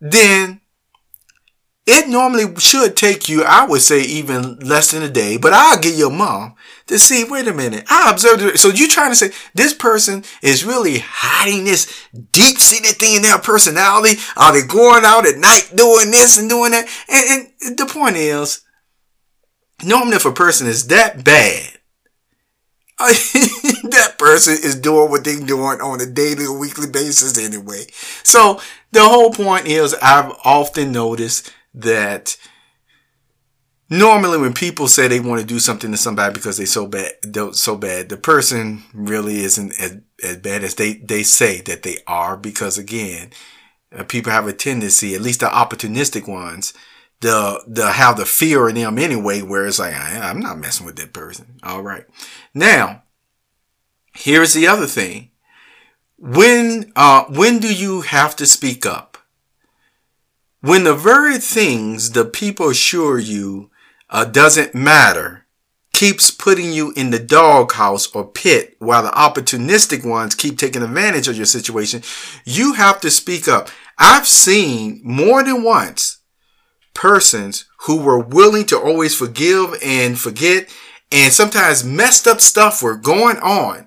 then 0.04 0.60
it 1.86 2.08
normally 2.08 2.56
should 2.58 2.96
take 2.96 3.28
you, 3.28 3.44
I 3.44 3.66
would 3.66 3.82
say, 3.82 4.00
even 4.00 4.58
less 4.60 4.90
than 4.90 5.02
a 5.02 5.10
day, 5.10 5.36
but 5.36 5.52
I'll 5.52 5.78
get 5.78 5.96
your 5.96 6.10
mom 6.10 6.54
to 6.86 6.98
see, 6.98 7.24
wait 7.24 7.46
a 7.46 7.52
minute, 7.52 7.84
I 7.90 8.10
observed 8.10 8.42
it. 8.42 8.58
So 8.58 8.68
you're 8.68 8.88
trying 8.88 9.10
to 9.10 9.16
say 9.16 9.30
this 9.54 9.74
person 9.74 10.24
is 10.42 10.64
really 10.64 10.98
hiding 10.98 11.64
this 11.64 12.08
deep 12.32 12.58
seated 12.58 12.96
thing 12.96 13.16
in 13.16 13.22
their 13.22 13.38
personality? 13.38 14.20
Are 14.36 14.52
they 14.52 14.66
going 14.66 15.04
out 15.04 15.26
at 15.26 15.38
night 15.38 15.72
doing 15.74 16.10
this 16.10 16.38
and 16.38 16.48
doing 16.48 16.72
that? 16.72 16.88
And, 17.08 17.48
and 17.62 17.78
the 17.78 17.86
point 17.86 18.16
is, 18.16 18.62
normally 19.82 20.16
if 20.16 20.24
a 20.24 20.32
person 20.32 20.66
is 20.66 20.86
that 20.88 21.22
bad, 21.22 21.70
that 22.98 24.14
person 24.18 24.54
is 24.54 24.76
doing 24.76 25.10
what 25.10 25.24
they're 25.24 25.40
doing 25.40 25.80
on 25.80 26.00
a 26.00 26.06
daily 26.06 26.46
or 26.46 26.58
weekly 26.58 26.88
basis 26.88 27.36
anyway. 27.36 27.84
So 28.22 28.60
the 28.92 29.02
whole 29.02 29.32
point 29.32 29.66
is 29.66 29.94
I've 30.00 30.32
often 30.44 30.92
noticed 30.92 31.52
that 31.74 32.36
normally 33.90 34.38
when 34.38 34.54
people 34.54 34.88
say 34.88 35.08
they 35.08 35.20
want 35.20 35.40
to 35.40 35.46
do 35.46 35.58
something 35.58 35.90
to 35.90 35.96
somebody 35.96 36.32
because 36.32 36.56
they 36.56 36.64
so 36.64 36.86
bad, 36.86 37.12
so 37.52 37.76
bad, 37.76 38.08
the 38.08 38.16
person 38.16 38.82
really 38.92 39.38
isn't 39.38 39.78
as, 39.80 39.98
as 40.22 40.36
bad 40.38 40.64
as 40.64 40.76
they, 40.76 40.94
they 40.94 41.22
say 41.22 41.60
that 41.62 41.82
they 41.82 41.98
are 42.06 42.36
because 42.36 42.78
again, 42.78 43.30
uh, 43.94 44.04
people 44.04 44.32
have 44.32 44.46
a 44.46 44.52
tendency, 44.52 45.14
at 45.14 45.20
least 45.20 45.40
the 45.40 45.46
opportunistic 45.46 46.26
ones, 46.26 46.74
the 47.20 47.62
the 47.66 47.92
have 47.92 48.16
the 48.16 48.26
fear 48.26 48.68
in 48.68 48.74
them 48.74 48.98
anyway, 48.98 49.40
where 49.40 49.66
it's 49.66 49.78
like 49.78 49.94
I, 49.94 50.28
I'm 50.28 50.40
not 50.40 50.58
messing 50.58 50.84
with 50.84 50.96
that 50.96 51.12
person. 51.12 51.58
All 51.62 51.82
right, 51.82 52.04
now 52.52 53.02
here's 54.12 54.52
the 54.52 54.66
other 54.66 54.86
thing: 54.86 55.30
when 56.18 56.92
uh, 56.96 57.24
when 57.28 57.58
do 57.58 57.72
you 57.72 58.02
have 58.02 58.36
to 58.36 58.46
speak 58.46 58.84
up? 58.84 59.13
When 60.64 60.84
the 60.84 60.94
very 60.94 61.36
things 61.36 62.12
the 62.12 62.24
people 62.24 62.70
assure 62.70 63.18
you 63.18 63.70
uh, 64.08 64.24
doesn't 64.24 64.74
matter 64.74 65.44
keeps 65.92 66.30
putting 66.30 66.72
you 66.72 66.94
in 66.96 67.10
the 67.10 67.18
doghouse 67.18 68.06
or 68.14 68.26
pit 68.26 68.74
while 68.78 69.02
the 69.02 69.10
opportunistic 69.10 70.06
ones 70.06 70.34
keep 70.34 70.56
taking 70.56 70.80
advantage 70.82 71.28
of 71.28 71.36
your 71.36 71.44
situation, 71.44 72.02
you 72.46 72.72
have 72.72 72.98
to 73.02 73.10
speak 73.10 73.46
up. 73.46 73.68
I've 73.98 74.26
seen 74.26 75.02
more 75.04 75.42
than 75.42 75.64
once 75.64 76.20
persons 76.94 77.66
who 77.80 78.00
were 78.00 78.18
willing 78.18 78.64
to 78.68 78.78
always 78.78 79.14
forgive 79.14 79.74
and 79.84 80.18
forget 80.18 80.74
and 81.12 81.30
sometimes 81.30 81.84
messed 81.84 82.26
up 82.26 82.40
stuff 82.40 82.82
were 82.82 82.96
going 82.96 83.36
on. 83.36 83.86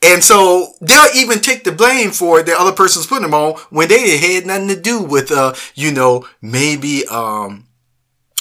And 0.00 0.22
so 0.22 0.74
they'll 0.80 1.12
even 1.14 1.40
take 1.40 1.64
the 1.64 1.72
blame 1.72 2.12
for 2.12 2.42
the 2.42 2.58
other 2.58 2.72
person's 2.72 3.06
putting 3.06 3.24
them 3.24 3.34
on 3.34 3.54
when 3.70 3.88
they 3.88 4.16
had 4.16 4.46
nothing 4.46 4.68
to 4.68 4.80
do 4.80 5.02
with, 5.02 5.32
uh, 5.32 5.54
you 5.74 5.90
know, 5.92 6.26
maybe, 6.40 7.04
um, 7.08 7.66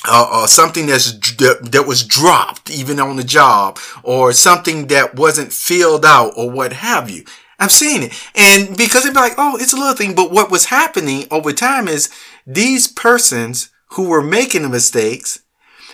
uh, 0.07 0.27
uh, 0.31 0.47
something 0.47 0.85
that's 0.85 1.13
that, 1.37 1.71
that 1.71 1.87
was 1.87 2.05
dropped 2.05 2.69
even 2.69 2.99
on 2.99 3.15
the 3.15 3.23
job 3.23 3.79
or 4.03 4.31
something 4.31 4.87
that 4.87 5.15
wasn't 5.15 5.51
filled 5.51 6.05
out 6.05 6.33
or 6.37 6.49
what 6.49 6.73
have 6.73 7.09
you. 7.09 7.25
I'm 7.59 7.69
seeing 7.69 8.03
it. 8.03 8.13
And 8.35 8.77
because 8.77 9.03
they'd 9.03 9.09
be 9.09 9.19
like, 9.19 9.33
oh, 9.37 9.57
it's 9.59 9.73
a 9.73 9.77
little 9.77 9.95
thing. 9.95 10.13
But 10.13 10.31
what 10.31 10.51
was 10.51 10.65
happening 10.65 11.25
over 11.31 11.51
time 11.51 11.87
is 11.87 12.09
these 12.45 12.87
persons 12.87 13.69
who 13.91 14.07
were 14.07 14.23
making 14.23 14.61
the 14.61 14.69
mistakes, 14.69 15.39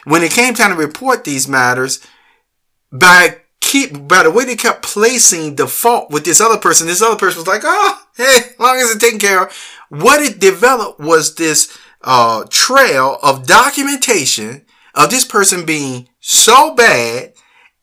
when 0.04 0.24
it 0.24 0.32
came 0.32 0.54
time 0.54 0.72
to 0.72 0.78
report 0.78 1.24
these 1.24 1.48
matters, 1.48 2.06
by 2.92 3.38
keep 3.74 4.08
by 4.08 4.22
the 4.22 4.30
way 4.30 4.46
they 4.46 4.56
kept 4.56 4.84
placing 4.84 5.56
the 5.56 5.66
fault 5.66 6.12
with 6.12 6.24
this 6.24 6.40
other 6.40 6.60
person, 6.60 6.86
this 6.86 7.02
other 7.02 7.18
person 7.18 7.40
was 7.40 7.48
like, 7.48 7.64
oh, 7.66 8.02
hey, 8.16 8.54
long 8.60 8.78
as 8.78 8.92
it's 8.92 9.04
taken 9.04 9.18
care 9.20 9.46
of. 9.46 9.54
What 9.90 10.22
it 10.22 10.40
developed 10.40 11.00
was 11.00 11.34
this 11.36 11.76
uh, 12.04 12.46
trail 12.50 13.18
of 13.24 13.48
documentation 13.48 14.66
of 14.94 15.10
this 15.10 15.26
person 15.26 15.66
being 15.66 16.08
so 16.20 16.76
bad. 16.76 17.34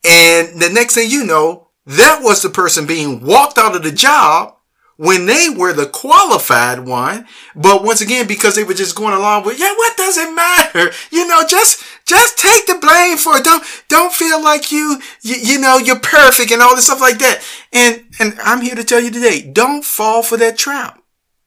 And 0.03 0.61
the 0.61 0.69
next 0.71 0.95
thing 0.95 1.11
you 1.11 1.25
know, 1.25 1.67
that 1.85 2.21
was 2.23 2.41
the 2.41 2.49
person 2.49 2.87
being 2.87 3.21
walked 3.21 3.57
out 3.57 3.75
of 3.75 3.83
the 3.83 3.91
job 3.91 4.55
when 5.01 5.25
they 5.25 5.49
were 5.49 5.73
the 5.73 5.87
qualified 5.87 6.77
one. 6.77 7.25
But 7.55 7.83
once 7.83 8.01
again, 8.01 8.27
because 8.27 8.55
they 8.55 8.63
were 8.63 8.75
just 8.75 8.95
going 8.95 9.15
along 9.15 9.45
with, 9.45 9.59
yeah, 9.59 9.73
what 9.75 9.97
does 9.97 10.15
it 10.15 10.31
matter? 10.31 10.91
You 11.09 11.27
know, 11.27 11.41
just, 11.47 11.83
just 12.05 12.37
take 12.37 12.67
the 12.67 12.75
blame 12.75 13.17
for 13.17 13.37
it. 13.37 13.43
Don't, 13.43 13.63
don't 13.87 14.13
feel 14.13 14.41
like 14.43 14.71
you, 14.71 15.01
you, 15.23 15.37
you 15.37 15.59
know, 15.59 15.79
you're 15.79 15.99
perfect 15.99 16.51
and 16.51 16.61
all 16.61 16.75
this 16.75 16.85
stuff 16.85 17.01
like 17.01 17.17
that. 17.17 17.43
And, 17.73 18.03
and 18.19 18.39
I'm 18.43 18.61
here 18.61 18.75
to 18.75 18.83
tell 18.83 19.01
you 19.01 19.09
today, 19.09 19.41
don't 19.41 19.83
fall 19.83 20.21
for 20.21 20.37
that 20.37 20.55
trap. 20.55 21.01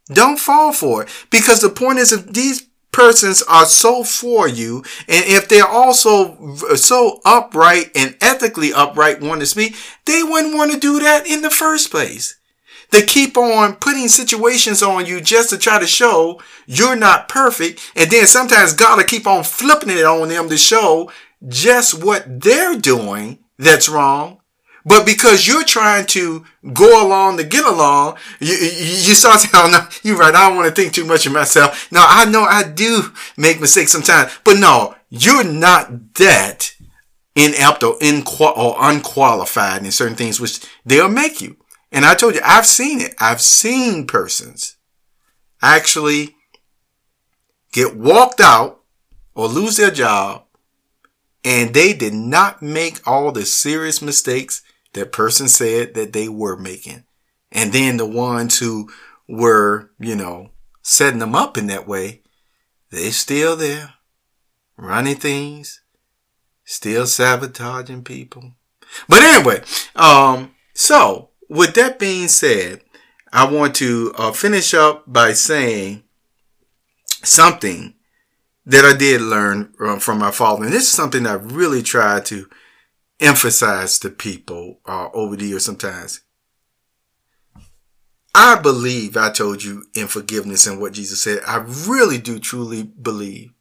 Don't 0.08 0.40
fall 0.40 0.72
for 0.72 1.04
it 1.04 1.08
because 1.30 1.60
the 1.60 1.68
point 1.68 2.00
is 2.00 2.10
if 2.10 2.26
these 2.26 2.66
persons 2.90 3.40
are 3.42 3.66
so 3.66 4.02
for 4.02 4.48
you 4.48 4.78
and 5.06 5.24
if 5.26 5.48
they're 5.48 5.64
also 5.64 6.56
so 6.74 7.20
upright 7.24 7.92
and 7.94 8.16
ethically 8.20 8.72
upright 8.72 9.20
want 9.20 9.42
to 9.42 9.46
speak, 9.46 9.76
they 10.06 10.24
wouldn't 10.24 10.56
want 10.56 10.72
to 10.72 10.78
do 10.80 10.98
that 10.98 11.24
in 11.24 11.42
the 11.42 11.50
first 11.50 11.92
place. 11.92 12.36
They 12.90 13.02
keep 13.02 13.36
on 13.36 13.76
putting 13.76 14.08
situations 14.08 14.82
on 14.82 15.06
you 15.06 15.20
just 15.20 15.50
to 15.50 15.58
try 15.58 15.78
to 15.78 15.86
show 15.86 16.40
you're 16.66 16.96
not 16.96 17.28
perfect. 17.28 17.92
And 17.96 18.10
then 18.10 18.26
sometimes 18.26 18.72
God 18.72 18.98
will 18.98 19.04
keep 19.04 19.26
on 19.26 19.44
flipping 19.44 19.90
it 19.90 20.04
on 20.04 20.28
them 20.28 20.48
to 20.48 20.56
show 20.56 21.10
just 21.46 22.02
what 22.02 22.40
they're 22.40 22.78
doing 22.78 23.38
that's 23.58 23.88
wrong 23.88 24.40
but 24.86 25.06
because 25.06 25.46
you're 25.46 25.64
trying 25.64 26.06
to 26.06 26.44
go 26.72 27.06
along 27.06 27.38
to 27.38 27.44
get 27.44 27.64
along, 27.64 28.18
you, 28.38 28.54
you, 28.54 29.14
start 29.14 29.40
saying, 29.40 29.52
oh 29.54 29.70
no, 29.70 29.86
you're 30.02 30.18
right. 30.18 30.34
I 30.34 30.48
don't 30.48 30.56
want 30.56 30.74
to 30.74 30.80
think 30.80 30.92
too 30.92 31.04
much 31.04 31.26
of 31.26 31.32
myself. 31.32 31.90
Now 31.90 32.04
I 32.06 32.24
know 32.26 32.42
I 32.42 32.64
do 32.64 33.12
make 33.36 33.60
mistakes 33.60 33.92
sometimes, 33.92 34.32
but 34.44 34.58
no, 34.58 34.94
you're 35.08 35.44
not 35.44 36.14
that 36.14 36.74
inept 37.34 37.82
or, 37.82 37.96
or 38.40 38.76
unqualified 38.78 39.84
in 39.84 39.90
certain 39.90 40.16
things, 40.16 40.38
which 40.38 40.60
they'll 40.84 41.08
make 41.08 41.40
you. 41.40 41.56
And 41.94 42.04
I 42.04 42.16
told 42.16 42.34
you, 42.34 42.40
I've 42.44 42.66
seen 42.66 43.00
it. 43.00 43.14
I've 43.20 43.40
seen 43.40 44.08
persons 44.08 44.76
actually 45.62 46.34
get 47.72 47.96
walked 47.96 48.40
out 48.40 48.80
or 49.36 49.46
lose 49.46 49.76
their 49.76 49.92
job 49.92 50.42
and 51.44 51.72
they 51.72 51.92
did 51.92 52.12
not 52.12 52.60
make 52.60 53.06
all 53.06 53.30
the 53.30 53.46
serious 53.46 54.02
mistakes 54.02 54.62
that 54.94 55.12
person 55.12 55.46
said 55.46 55.94
that 55.94 56.12
they 56.12 56.28
were 56.28 56.56
making. 56.56 57.04
And 57.52 57.72
then 57.72 57.96
the 57.96 58.06
ones 58.06 58.58
who 58.58 58.90
were, 59.28 59.92
you 60.00 60.16
know, 60.16 60.50
setting 60.82 61.20
them 61.20 61.36
up 61.36 61.56
in 61.56 61.68
that 61.68 61.86
way, 61.86 62.22
they 62.90 63.10
still 63.10 63.54
there, 63.54 63.94
running 64.76 65.14
things, 65.14 65.80
still 66.64 67.06
sabotaging 67.06 68.02
people. 68.02 68.54
But 69.08 69.22
anyway, 69.22 69.62
um, 69.94 70.56
so 70.74 71.30
with 71.48 71.74
that 71.74 71.98
being 71.98 72.28
said, 72.28 72.82
I 73.32 73.50
want 73.50 73.74
to 73.76 74.12
uh, 74.16 74.32
finish 74.32 74.74
up 74.74 75.04
by 75.06 75.32
saying 75.32 76.04
something 77.22 77.94
that 78.66 78.84
I 78.84 78.96
did 78.96 79.20
learn 79.20 79.74
uh, 79.80 79.98
from 79.98 80.18
my 80.18 80.30
father. 80.30 80.64
And 80.64 80.72
this 80.72 80.84
is 80.84 80.90
something 80.90 81.26
I 81.26 81.34
really 81.34 81.82
try 81.82 82.20
to 82.20 82.48
emphasize 83.20 83.98
to 84.00 84.10
people 84.10 84.80
uh, 84.86 85.08
over 85.12 85.36
the 85.36 85.46
years 85.46 85.64
sometimes. 85.64 86.20
I 88.34 88.56
believe 88.56 89.16
I 89.16 89.30
told 89.30 89.62
you 89.62 89.84
in 89.94 90.08
forgiveness 90.08 90.66
and 90.66 90.80
what 90.80 90.92
Jesus 90.92 91.22
said. 91.22 91.40
I 91.46 91.58
really 91.86 92.18
do 92.18 92.38
truly 92.38 92.82
believe. 92.82 93.53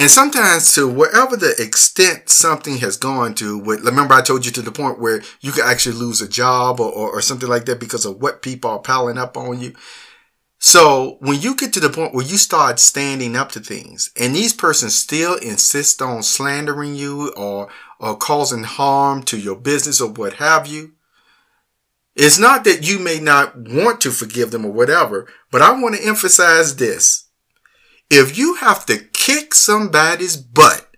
And 0.00 0.10
sometimes 0.10 0.72
to 0.76 0.88
whatever 0.88 1.36
the 1.36 1.54
extent 1.62 2.30
something 2.30 2.78
has 2.78 2.96
gone 2.96 3.34
to, 3.34 3.58
with, 3.58 3.84
remember 3.84 4.14
I 4.14 4.22
told 4.22 4.46
you 4.46 4.52
to 4.52 4.62
the 4.62 4.72
point 4.72 4.98
where 4.98 5.20
you 5.42 5.52
could 5.52 5.66
actually 5.66 5.96
lose 5.96 6.22
a 6.22 6.28
job 6.28 6.80
or, 6.80 6.90
or, 6.90 7.10
or 7.10 7.20
something 7.20 7.50
like 7.50 7.66
that 7.66 7.80
because 7.80 8.06
of 8.06 8.16
what 8.16 8.40
people 8.40 8.70
are 8.70 8.78
piling 8.78 9.18
up 9.18 9.36
on 9.36 9.60
you. 9.60 9.74
So 10.58 11.18
when 11.20 11.42
you 11.42 11.54
get 11.54 11.74
to 11.74 11.80
the 11.80 11.90
point 11.90 12.14
where 12.14 12.24
you 12.24 12.38
start 12.38 12.78
standing 12.78 13.36
up 13.36 13.52
to 13.52 13.60
things 13.60 14.10
and 14.18 14.34
these 14.34 14.54
persons 14.54 14.94
still 14.94 15.34
insist 15.36 16.00
on 16.00 16.22
slandering 16.22 16.94
you 16.94 17.34
or, 17.36 17.68
or 17.98 18.16
causing 18.16 18.64
harm 18.64 19.22
to 19.24 19.38
your 19.38 19.56
business 19.56 20.00
or 20.00 20.10
what 20.10 20.34
have 20.34 20.66
you, 20.66 20.92
it's 22.16 22.38
not 22.38 22.64
that 22.64 22.88
you 22.88 22.98
may 22.98 23.20
not 23.20 23.54
want 23.54 24.00
to 24.00 24.12
forgive 24.12 24.50
them 24.50 24.64
or 24.64 24.72
whatever, 24.72 25.28
but 25.50 25.60
I 25.60 25.72
want 25.72 25.96
to 25.96 26.06
emphasize 26.06 26.76
this. 26.76 27.26
If 28.10 28.36
you 28.36 28.54
have 28.54 28.84
to 28.86 28.98
kick 28.98 29.54
somebody's 29.54 30.36
butt, 30.36 30.88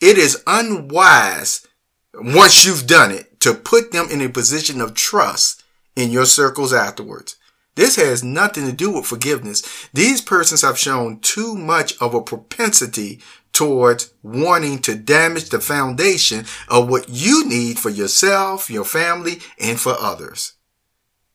it 0.00 0.16
is 0.16 0.42
unwise 0.46 1.66
once 2.14 2.64
you've 2.64 2.86
done 2.86 3.10
it 3.10 3.38
to 3.40 3.52
put 3.52 3.92
them 3.92 4.08
in 4.10 4.22
a 4.22 4.30
position 4.30 4.80
of 4.80 4.94
trust 4.94 5.62
in 5.94 6.10
your 6.10 6.24
circles 6.24 6.72
afterwards. 6.72 7.36
This 7.74 7.96
has 7.96 8.24
nothing 8.24 8.64
to 8.64 8.72
do 8.72 8.90
with 8.90 9.04
forgiveness. 9.04 9.88
These 9.92 10.22
persons 10.22 10.62
have 10.62 10.78
shown 10.78 11.20
too 11.20 11.54
much 11.54 11.94
of 12.00 12.14
a 12.14 12.22
propensity 12.22 13.20
towards 13.52 14.14
wanting 14.22 14.78
to 14.80 14.94
damage 14.94 15.50
the 15.50 15.60
foundation 15.60 16.46
of 16.68 16.88
what 16.88 17.10
you 17.10 17.46
need 17.46 17.78
for 17.78 17.90
yourself, 17.90 18.70
your 18.70 18.84
family, 18.84 19.40
and 19.60 19.78
for 19.78 19.94
others. 20.00 20.54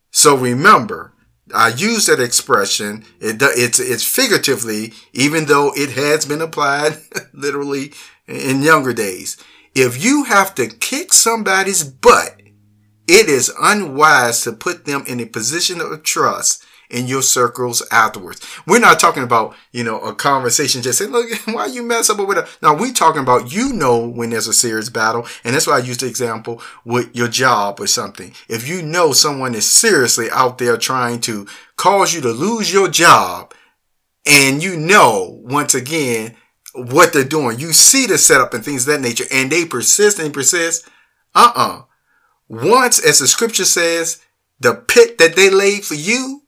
So 0.09 0.35
remember, 0.35 1.13
I 1.53 1.69
use 1.69 2.05
that 2.05 2.19
expression. 2.19 3.05
It, 3.19 3.37
it's, 3.41 3.79
it's 3.79 4.05
figuratively, 4.05 4.93
even 5.13 5.45
though 5.45 5.71
it 5.75 5.91
has 5.91 6.25
been 6.25 6.41
applied 6.41 6.97
literally 7.33 7.93
in 8.27 8.61
younger 8.61 8.93
days. 8.93 9.37
If 9.73 10.03
you 10.03 10.25
have 10.25 10.53
to 10.55 10.67
kick 10.67 11.13
somebody's 11.13 11.83
butt 11.83 12.41
it 13.07 13.27
is 13.27 13.51
unwise 13.61 14.41
to 14.43 14.53
put 14.53 14.85
them 14.85 15.03
in 15.05 15.19
a 15.19 15.25
position 15.25 15.81
of 15.81 16.01
trust 16.03 16.63
in 16.91 17.07
your 17.07 17.21
circles 17.21 17.85
afterwards. 17.91 18.45
We're 18.67 18.79
not 18.79 18.99
talking 18.99 19.23
about, 19.23 19.55
you 19.71 19.83
know, 19.83 19.99
a 19.99 20.13
conversation 20.13 20.81
just 20.81 20.99
say, 20.99 21.05
look, 21.05 21.29
why 21.45 21.67
you 21.67 21.83
mess 21.83 22.09
up 22.09 22.25
with 22.25 22.37
it? 22.37 22.57
Now 22.61 22.75
we're 22.75 22.93
talking 22.93 23.21
about, 23.21 23.53
you 23.53 23.73
know, 23.73 24.07
when 24.07 24.29
there's 24.29 24.47
a 24.47 24.53
serious 24.53 24.89
battle. 24.89 25.25
And 25.43 25.55
that's 25.55 25.67
why 25.67 25.77
I 25.77 25.79
used 25.79 26.01
the 26.01 26.07
example 26.07 26.61
with 26.85 27.15
your 27.15 27.27
job 27.27 27.79
or 27.79 27.87
something. 27.87 28.33
If 28.47 28.67
you 28.67 28.81
know 28.81 29.13
someone 29.13 29.55
is 29.55 29.69
seriously 29.69 30.29
out 30.31 30.57
there 30.57 30.77
trying 30.77 31.21
to 31.21 31.47
cause 31.75 32.13
you 32.13 32.21
to 32.21 32.31
lose 32.31 32.71
your 32.71 32.87
job 32.87 33.53
and 34.25 34.61
you 34.61 34.77
know, 34.77 35.39
once 35.43 35.73
again, 35.73 36.35
what 36.73 37.11
they're 37.11 37.23
doing, 37.23 37.59
you 37.59 37.73
see 37.73 38.05
the 38.05 38.17
setup 38.17 38.53
and 38.53 38.63
things 38.63 38.87
of 38.87 38.93
that 38.93 39.01
nature 39.01 39.25
and 39.31 39.51
they 39.51 39.65
persist 39.65 40.19
and 40.19 40.33
persist. 40.33 40.87
Uh-uh 41.33 41.83
once, 42.51 42.99
as 42.99 43.19
the 43.19 43.27
scripture 43.27 43.63
says, 43.63 44.21
the 44.59 44.75
pit 44.75 45.17
that 45.19 45.37
they 45.37 45.49
laid 45.49 45.85
for 45.85 45.95
you 45.95 46.40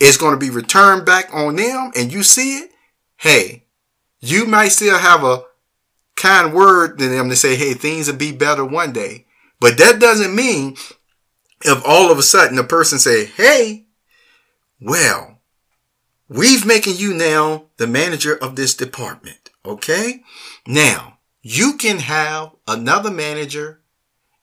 is 0.00 0.16
going 0.16 0.32
to 0.32 0.38
be 0.38 0.50
returned 0.50 1.04
back 1.04 1.32
on 1.32 1.56
them 1.56 1.92
and 1.94 2.12
you 2.12 2.22
see 2.22 2.58
it, 2.58 2.70
hey, 3.18 3.64
you 4.18 4.46
might 4.46 4.68
still 4.68 4.98
have 4.98 5.22
a 5.22 5.44
kind 6.16 6.52
word 6.52 6.98
to 6.98 7.08
them 7.08 7.28
to 7.28 7.36
say, 7.36 7.54
hey, 7.54 7.74
things 7.74 8.10
will 8.10 8.16
be 8.16 8.32
better 8.32 8.64
one 8.64 8.92
day. 8.92 9.26
But 9.60 9.78
that 9.78 10.00
doesn't 10.00 10.34
mean 10.34 10.76
if 11.64 11.82
all 11.86 12.10
of 12.10 12.18
a 12.18 12.22
sudden 12.22 12.56
the 12.56 12.64
person 12.64 12.98
say, 12.98 13.26
hey, 13.26 13.86
well, 14.80 15.40
we've 16.28 16.64
making 16.64 16.96
you 16.96 17.12
now 17.12 17.66
the 17.76 17.86
manager 17.86 18.34
of 18.34 18.56
this 18.56 18.74
department. 18.74 19.50
Okay. 19.64 20.22
Now 20.66 21.18
you 21.42 21.76
can 21.76 21.98
have 21.98 22.52
another 22.66 23.10
manager 23.10 23.80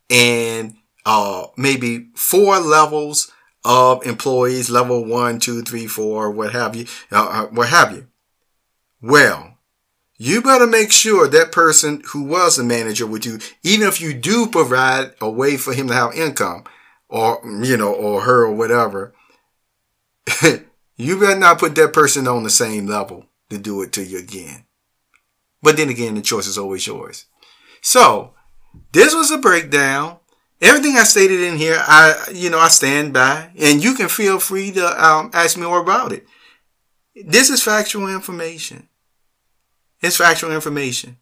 and 0.09 0.75
uh, 1.05 1.47
maybe 1.57 2.09
four 2.15 2.59
levels 2.59 3.31
of 3.63 4.05
employees, 4.05 4.69
level 4.69 5.03
one, 5.03 5.39
two, 5.39 5.61
three, 5.61 5.87
four, 5.87 6.31
what 6.31 6.53
have 6.53 6.75
you, 6.75 6.85
uh, 7.11 7.27
uh, 7.27 7.47
what 7.47 7.69
have 7.69 7.91
you. 7.91 8.07
Well, 9.01 9.57
you 10.17 10.41
better 10.41 10.65
make 10.65 10.91
sure 10.91 11.27
that 11.27 11.51
person 11.51 12.01
who 12.07 12.23
was 12.23 12.57
a 12.57 12.63
manager 12.63 13.05
with 13.05 13.25
you, 13.25 13.39
even 13.63 13.87
if 13.87 14.01
you 14.01 14.13
do 14.13 14.47
provide 14.47 15.13
a 15.21 15.29
way 15.29 15.57
for 15.57 15.73
him 15.73 15.87
to 15.87 15.93
have 15.93 16.15
income 16.15 16.63
or, 17.07 17.39
you 17.63 17.77
know, 17.77 17.93
or 17.93 18.21
her 18.21 18.45
or 18.45 18.53
whatever, 18.53 19.13
you 20.95 21.19
better 21.19 21.39
not 21.39 21.59
put 21.59 21.75
that 21.75 21.93
person 21.93 22.27
on 22.27 22.43
the 22.43 22.49
same 22.49 22.87
level 22.87 23.27
to 23.49 23.57
do 23.57 23.81
it 23.81 23.91
to 23.93 24.03
you 24.03 24.17
again. 24.17 24.65
But 25.61 25.77
then 25.77 25.89
again, 25.89 26.15
the 26.15 26.21
choice 26.21 26.47
is 26.47 26.57
always 26.57 26.87
yours. 26.87 27.25
So 27.81 28.33
this 28.91 29.13
was 29.13 29.31
a 29.31 29.37
breakdown. 29.37 30.17
Everything 30.59 30.97
I 30.97 31.03
stated 31.03 31.41
in 31.41 31.57
here, 31.57 31.77
I, 31.79 32.29
you 32.33 32.49
know, 32.49 32.59
I 32.59 32.69
stand 32.69 33.13
by 33.13 33.51
and 33.59 33.83
you 33.83 33.93
can 33.93 34.09
feel 34.09 34.39
free 34.39 34.71
to 34.71 35.05
um, 35.05 35.29
ask 35.33 35.57
me 35.57 35.65
more 35.65 35.81
about 35.81 36.11
it. 36.11 36.25
This 37.15 37.49
is 37.49 37.63
factual 37.63 38.07
information. 38.07 38.89
It's 40.01 40.17
factual 40.17 40.51
information. 40.51 41.17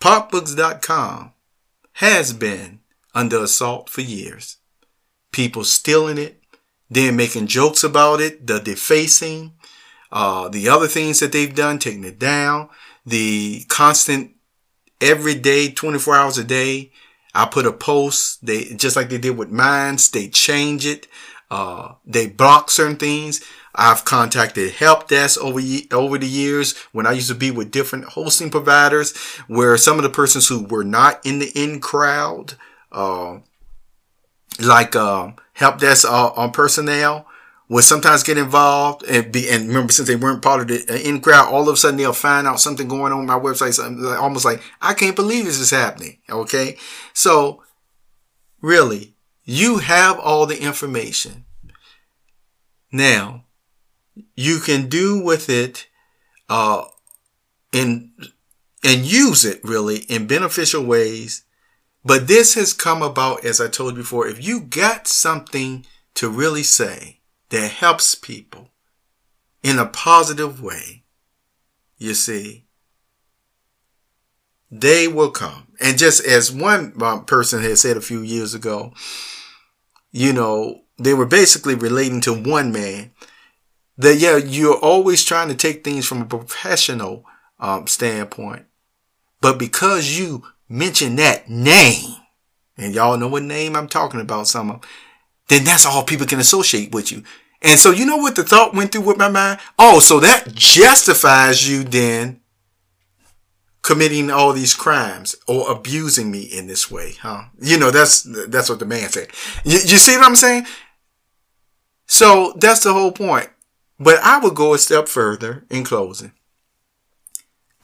POCbooks.com 0.00 1.32
has 1.94 2.32
been 2.32 2.80
under 3.14 3.42
assault 3.42 3.88
for 3.88 4.00
years. 4.00 4.56
People 5.30 5.64
stealing 5.64 6.18
it, 6.18 6.42
then 6.90 7.16
making 7.16 7.46
jokes 7.46 7.84
about 7.84 8.20
it, 8.20 8.46
the 8.46 8.58
defacing, 8.58 9.52
uh, 10.10 10.48
the 10.48 10.68
other 10.68 10.88
things 10.88 11.20
that 11.20 11.32
they've 11.32 11.54
done, 11.54 11.78
taking 11.78 12.04
it 12.04 12.18
down, 12.18 12.68
the 13.06 13.64
constant 13.68 14.32
every 15.00 15.34
day, 15.34 15.70
24 15.70 16.16
hours 16.16 16.38
a 16.38 16.44
day. 16.44 16.92
I 17.34 17.46
put 17.46 17.66
a 17.66 17.72
post, 17.72 18.44
they, 18.44 18.64
just 18.74 18.96
like 18.96 19.08
they 19.08 19.18
did 19.18 19.36
with 19.36 19.50
Minds, 19.50 20.10
they 20.10 20.28
change 20.28 20.86
it. 20.86 21.06
Uh, 21.50 21.94
they 22.06 22.28
block 22.28 22.70
certain 22.70 22.96
things. 22.96 23.42
I've 23.74 24.04
contacted 24.04 24.72
help 24.72 25.08
desk 25.08 25.40
over 25.40 25.60
over 25.92 26.18
the 26.18 26.26
years 26.26 26.76
when 26.92 27.06
I 27.06 27.12
used 27.12 27.28
to 27.28 27.34
be 27.34 27.50
with 27.50 27.70
different 27.70 28.04
hosting 28.04 28.50
providers, 28.50 29.16
where 29.48 29.76
some 29.78 29.96
of 29.96 30.02
the 30.02 30.10
persons 30.10 30.48
who 30.48 30.64
were 30.64 30.84
not 30.84 31.24
in 31.24 31.38
the 31.38 31.50
in 31.54 31.80
crowd, 31.80 32.54
uh, 32.90 33.38
like 34.60 34.94
uh, 34.94 35.32
help 35.54 35.78
desk 35.78 36.06
uh, 36.06 36.32
on 36.36 36.52
personnel, 36.52 37.26
would 37.72 37.84
sometimes 37.84 38.22
get 38.22 38.36
involved 38.36 39.02
and 39.04 39.32
be 39.32 39.48
and 39.48 39.66
remember 39.66 39.90
since 39.94 40.06
they 40.06 40.14
weren't 40.14 40.42
part 40.42 40.60
of 40.60 40.68
the 40.68 40.84
uh, 40.90 40.96
in 40.98 41.22
crowd, 41.22 41.50
all 41.50 41.66
of 41.70 41.74
a 41.74 41.76
sudden 41.78 41.96
they'll 41.96 42.12
find 42.12 42.46
out 42.46 42.60
something 42.60 42.86
going 42.86 43.14
on 43.14 43.24
my 43.24 43.38
website, 43.38 43.72
something 43.72 44.04
almost 44.04 44.44
like 44.44 44.62
I 44.82 44.92
can't 44.92 45.16
believe 45.16 45.46
this 45.46 45.58
is 45.58 45.70
happening. 45.70 46.18
Okay, 46.28 46.76
so 47.14 47.62
really, 48.60 49.16
you 49.44 49.78
have 49.78 50.18
all 50.18 50.44
the 50.44 50.62
information 50.62 51.46
now 52.92 53.46
you 54.36 54.60
can 54.60 54.90
do 54.90 55.24
with 55.24 55.48
it 55.48 55.86
uh, 56.50 56.84
in 57.72 58.12
and 58.84 59.06
use 59.06 59.46
it 59.46 59.64
really 59.64 60.00
in 60.10 60.26
beneficial 60.26 60.84
ways. 60.84 61.44
But 62.04 62.28
this 62.28 62.52
has 62.52 62.74
come 62.74 63.00
about, 63.00 63.46
as 63.46 63.62
I 63.62 63.68
told 63.68 63.94
you 63.94 64.02
before, 64.02 64.26
if 64.26 64.44
you 64.44 64.60
got 64.60 65.08
something 65.08 65.86
to 66.16 66.28
really 66.28 66.64
say 66.64 67.21
that 67.52 67.70
helps 67.70 68.14
people 68.14 68.70
in 69.62 69.78
a 69.78 69.84
positive 69.84 70.62
way, 70.62 71.04
you 71.98 72.14
see, 72.14 72.64
they 74.70 75.06
will 75.06 75.30
come. 75.30 75.66
And 75.78 75.98
just 75.98 76.24
as 76.24 76.50
one 76.50 76.94
um, 77.02 77.26
person 77.26 77.62
had 77.62 77.76
said 77.76 77.98
a 77.98 78.00
few 78.00 78.22
years 78.22 78.54
ago, 78.54 78.94
you 80.10 80.32
know, 80.32 80.80
they 80.96 81.12
were 81.12 81.26
basically 81.26 81.74
relating 81.74 82.22
to 82.22 82.32
one 82.32 82.72
man 82.72 83.10
that 83.98 84.16
yeah, 84.16 84.38
you're 84.38 84.78
always 84.78 85.22
trying 85.22 85.48
to 85.48 85.54
take 85.54 85.84
things 85.84 86.06
from 86.06 86.22
a 86.22 86.24
professional 86.24 87.26
um, 87.60 87.86
standpoint, 87.86 88.64
but 89.42 89.58
because 89.58 90.18
you 90.18 90.42
mention 90.70 91.16
that 91.16 91.50
name, 91.50 92.16
and 92.78 92.94
y'all 92.94 93.18
know 93.18 93.28
what 93.28 93.42
name 93.42 93.76
I'm 93.76 93.88
talking 93.88 94.22
about, 94.22 94.48
some 94.48 94.70
of, 94.70 94.80
then 95.48 95.64
that's 95.64 95.84
all 95.84 96.02
people 96.02 96.26
can 96.26 96.40
associate 96.40 96.94
with 96.94 97.12
you. 97.12 97.22
And 97.62 97.78
so 97.78 97.90
you 97.90 98.04
know 98.04 98.16
what 98.16 98.36
the 98.36 98.42
thought 98.42 98.74
went 98.74 98.92
through 98.92 99.02
with 99.02 99.18
my 99.18 99.28
mind? 99.28 99.60
Oh, 99.78 100.00
so 100.00 100.20
that 100.20 100.52
justifies 100.54 101.68
you 101.68 101.84
then 101.84 102.40
committing 103.82 104.30
all 104.30 104.52
these 104.52 104.74
crimes 104.74 105.34
or 105.46 105.70
abusing 105.70 106.30
me 106.30 106.42
in 106.42 106.66
this 106.66 106.90
way, 106.90 107.12
huh? 107.20 107.44
You 107.60 107.78
know, 107.78 107.90
that's 107.90 108.22
that's 108.22 108.68
what 108.68 108.78
the 108.78 108.86
man 108.86 109.08
said. 109.08 109.28
You, 109.64 109.78
you 109.78 109.96
see 109.96 110.16
what 110.16 110.26
I'm 110.26 110.36
saying? 110.36 110.66
So 112.06 112.52
that's 112.56 112.82
the 112.82 112.92
whole 112.92 113.12
point. 113.12 113.50
But 113.98 114.18
I 114.22 114.38
would 114.38 114.54
go 114.54 114.74
a 114.74 114.78
step 114.78 115.08
further 115.08 115.64
in 115.70 115.84
closing. 115.84 116.32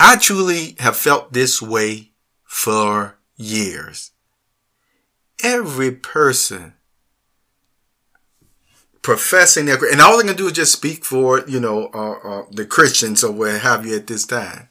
I 0.00 0.16
truly 0.16 0.76
have 0.78 0.96
felt 0.96 1.32
this 1.32 1.60
way 1.60 2.12
for 2.44 3.18
years. 3.36 4.12
Every 5.42 5.92
person 5.92 6.74
professing 9.02 9.66
their, 9.66 9.76
and 9.90 10.00
all 10.00 10.14
I'm 10.18 10.26
going 10.26 10.28
to 10.28 10.34
do 10.34 10.46
is 10.46 10.52
just 10.52 10.72
speak 10.72 11.04
for, 11.04 11.44
you 11.46 11.60
know, 11.60 11.90
uh, 11.94 12.40
uh, 12.40 12.44
the 12.50 12.66
Christians 12.66 13.22
or 13.24 13.32
what 13.32 13.60
have 13.60 13.86
you 13.86 13.96
at 13.96 14.06
this 14.06 14.26
time. 14.26 14.68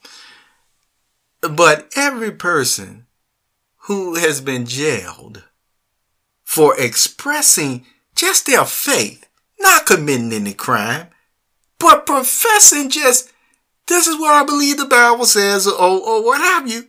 But 1.42 1.92
every 1.96 2.32
person 2.32 3.08
who 3.88 4.16
has 4.16 4.42
been 4.42 4.66
jailed 4.66 5.44
for 6.44 6.80
expressing 6.80 7.86
just 8.16 8.46
their 8.46 8.66
faith, 8.66 9.28
not 9.60 9.86
committing 9.86 10.34
any 10.34 10.54
crime, 10.54 11.08
but 11.80 12.06
professing 12.06 12.90
just, 12.90 13.32
this 13.88 14.08
is 14.08 14.20
what 14.20 14.34
I 14.34 14.44
believe 14.44 14.78
the 14.78 14.86
Bible 14.86 15.26
says, 15.26 15.68
or, 15.68 15.74
or 15.74 16.24
what 16.24 16.42
have 16.42 16.70
you. 16.70 16.88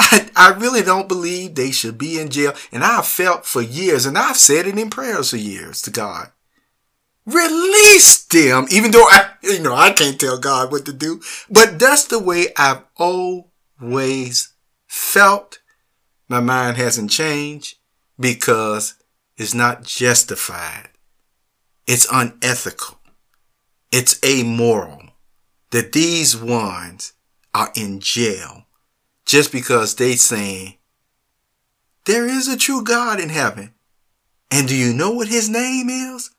I, 0.00 0.30
I 0.34 0.48
really 0.54 0.80
don't 0.82 1.08
believe 1.08 1.54
they 1.54 1.70
should 1.70 1.98
be 1.98 2.18
in 2.18 2.30
jail. 2.30 2.54
And 2.72 2.82
I've 2.82 3.06
felt 3.06 3.44
for 3.44 3.60
years, 3.60 4.06
and 4.06 4.16
I've 4.16 4.38
said 4.38 4.66
it 4.66 4.78
in 4.78 4.88
prayers 4.88 5.30
for 5.30 5.36
years 5.36 5.82
to 5.82 5.90
God. 5.90 6.32
Release 7.26 8.24
them, 8.24 8.66
even 8.70 8.92
though 8.92 9.06
I, 9.10 9.32
you 9.42 9.60
know, 9.60 9.74
I 9.74 9.92
can't 9.92 10.18
tell 10.18 10.38
God 10.38 10.72
what 10.72 10.86
to 10.86 10.92
do. 10.94 11.20
But 11.50 11.78
that's 11.78 12.06
the 12.06 12.18
way 12.18 12.46
I've 12.56 12.82
always 12.96 14.54
felt. 14.86 15.58
My 16.28 16.40
mind 16.40 16.78
hasn't 16.78 17.10
changed 17.10 17.76
because 18.18 18.94
it's 19.36 19.54
not 19.54 19.84
justified. 19.84 20.88
It's 21.86 22.06
unethical. 22.10 22.98
It's 23.92 24.18
amoral 24.24 25.02
that 25.72 25.92
these 25.92 26.36
ones 26.36 27.12
are 27.52 27.70
in 27.76 28.00
jail 28.00 28.64
just 29.30 29.52
because 29.52 29.94
they 29.94 30.16
saying 30.16 30.74
there 32.04 32.26
is 32.26 32.48
a 32.48 32.56
true 32.56 32.82
God 32.82 33.20
in 33.20 33.28
heaven. 33.28 33.72
And 34.50 34.66
do 34.66 34.74
you 34.74 34.92
know 34.92 35.12
what 35.12 35.28
his 35.28 35.48
name 35.48 35.88
is? 35.88 36.30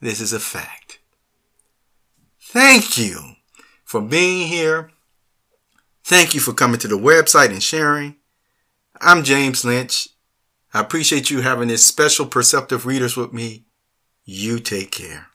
This 0.00 0.18
is 0.18 0.32
a 0.32 0.40
fact. 0.40 1.00
Thank 2.40 2.96
you 2.96 3.34
for 3.84 4.00
being 4.00 4.48
here. 4.48 4.90
Thank 6.02 6.32
you 6.32 6.40
for 6.40 6.54
coming 6.54 6.80
to 6.80 6.88
the 6.88 6.96
website 6.96 7.50
and 7.50 7.62
sharing. 7.62 8.16
I'm 8.98 9.22
James 9.22 9.62
Lynch. 9.62 10.08
I 10.72 10.80
appreciate 10.80 11.28
you 11.28 11.42
having 11.42 11.68
this 11.68 11.84
special 11.84 12.24
perceptive 12.24 12.86
readers 12.86 13.18
with 13.18 13.34
me. 13.34 13.66
You 14.24 14.60
take 14.60 14.92
care. 14.92 15.26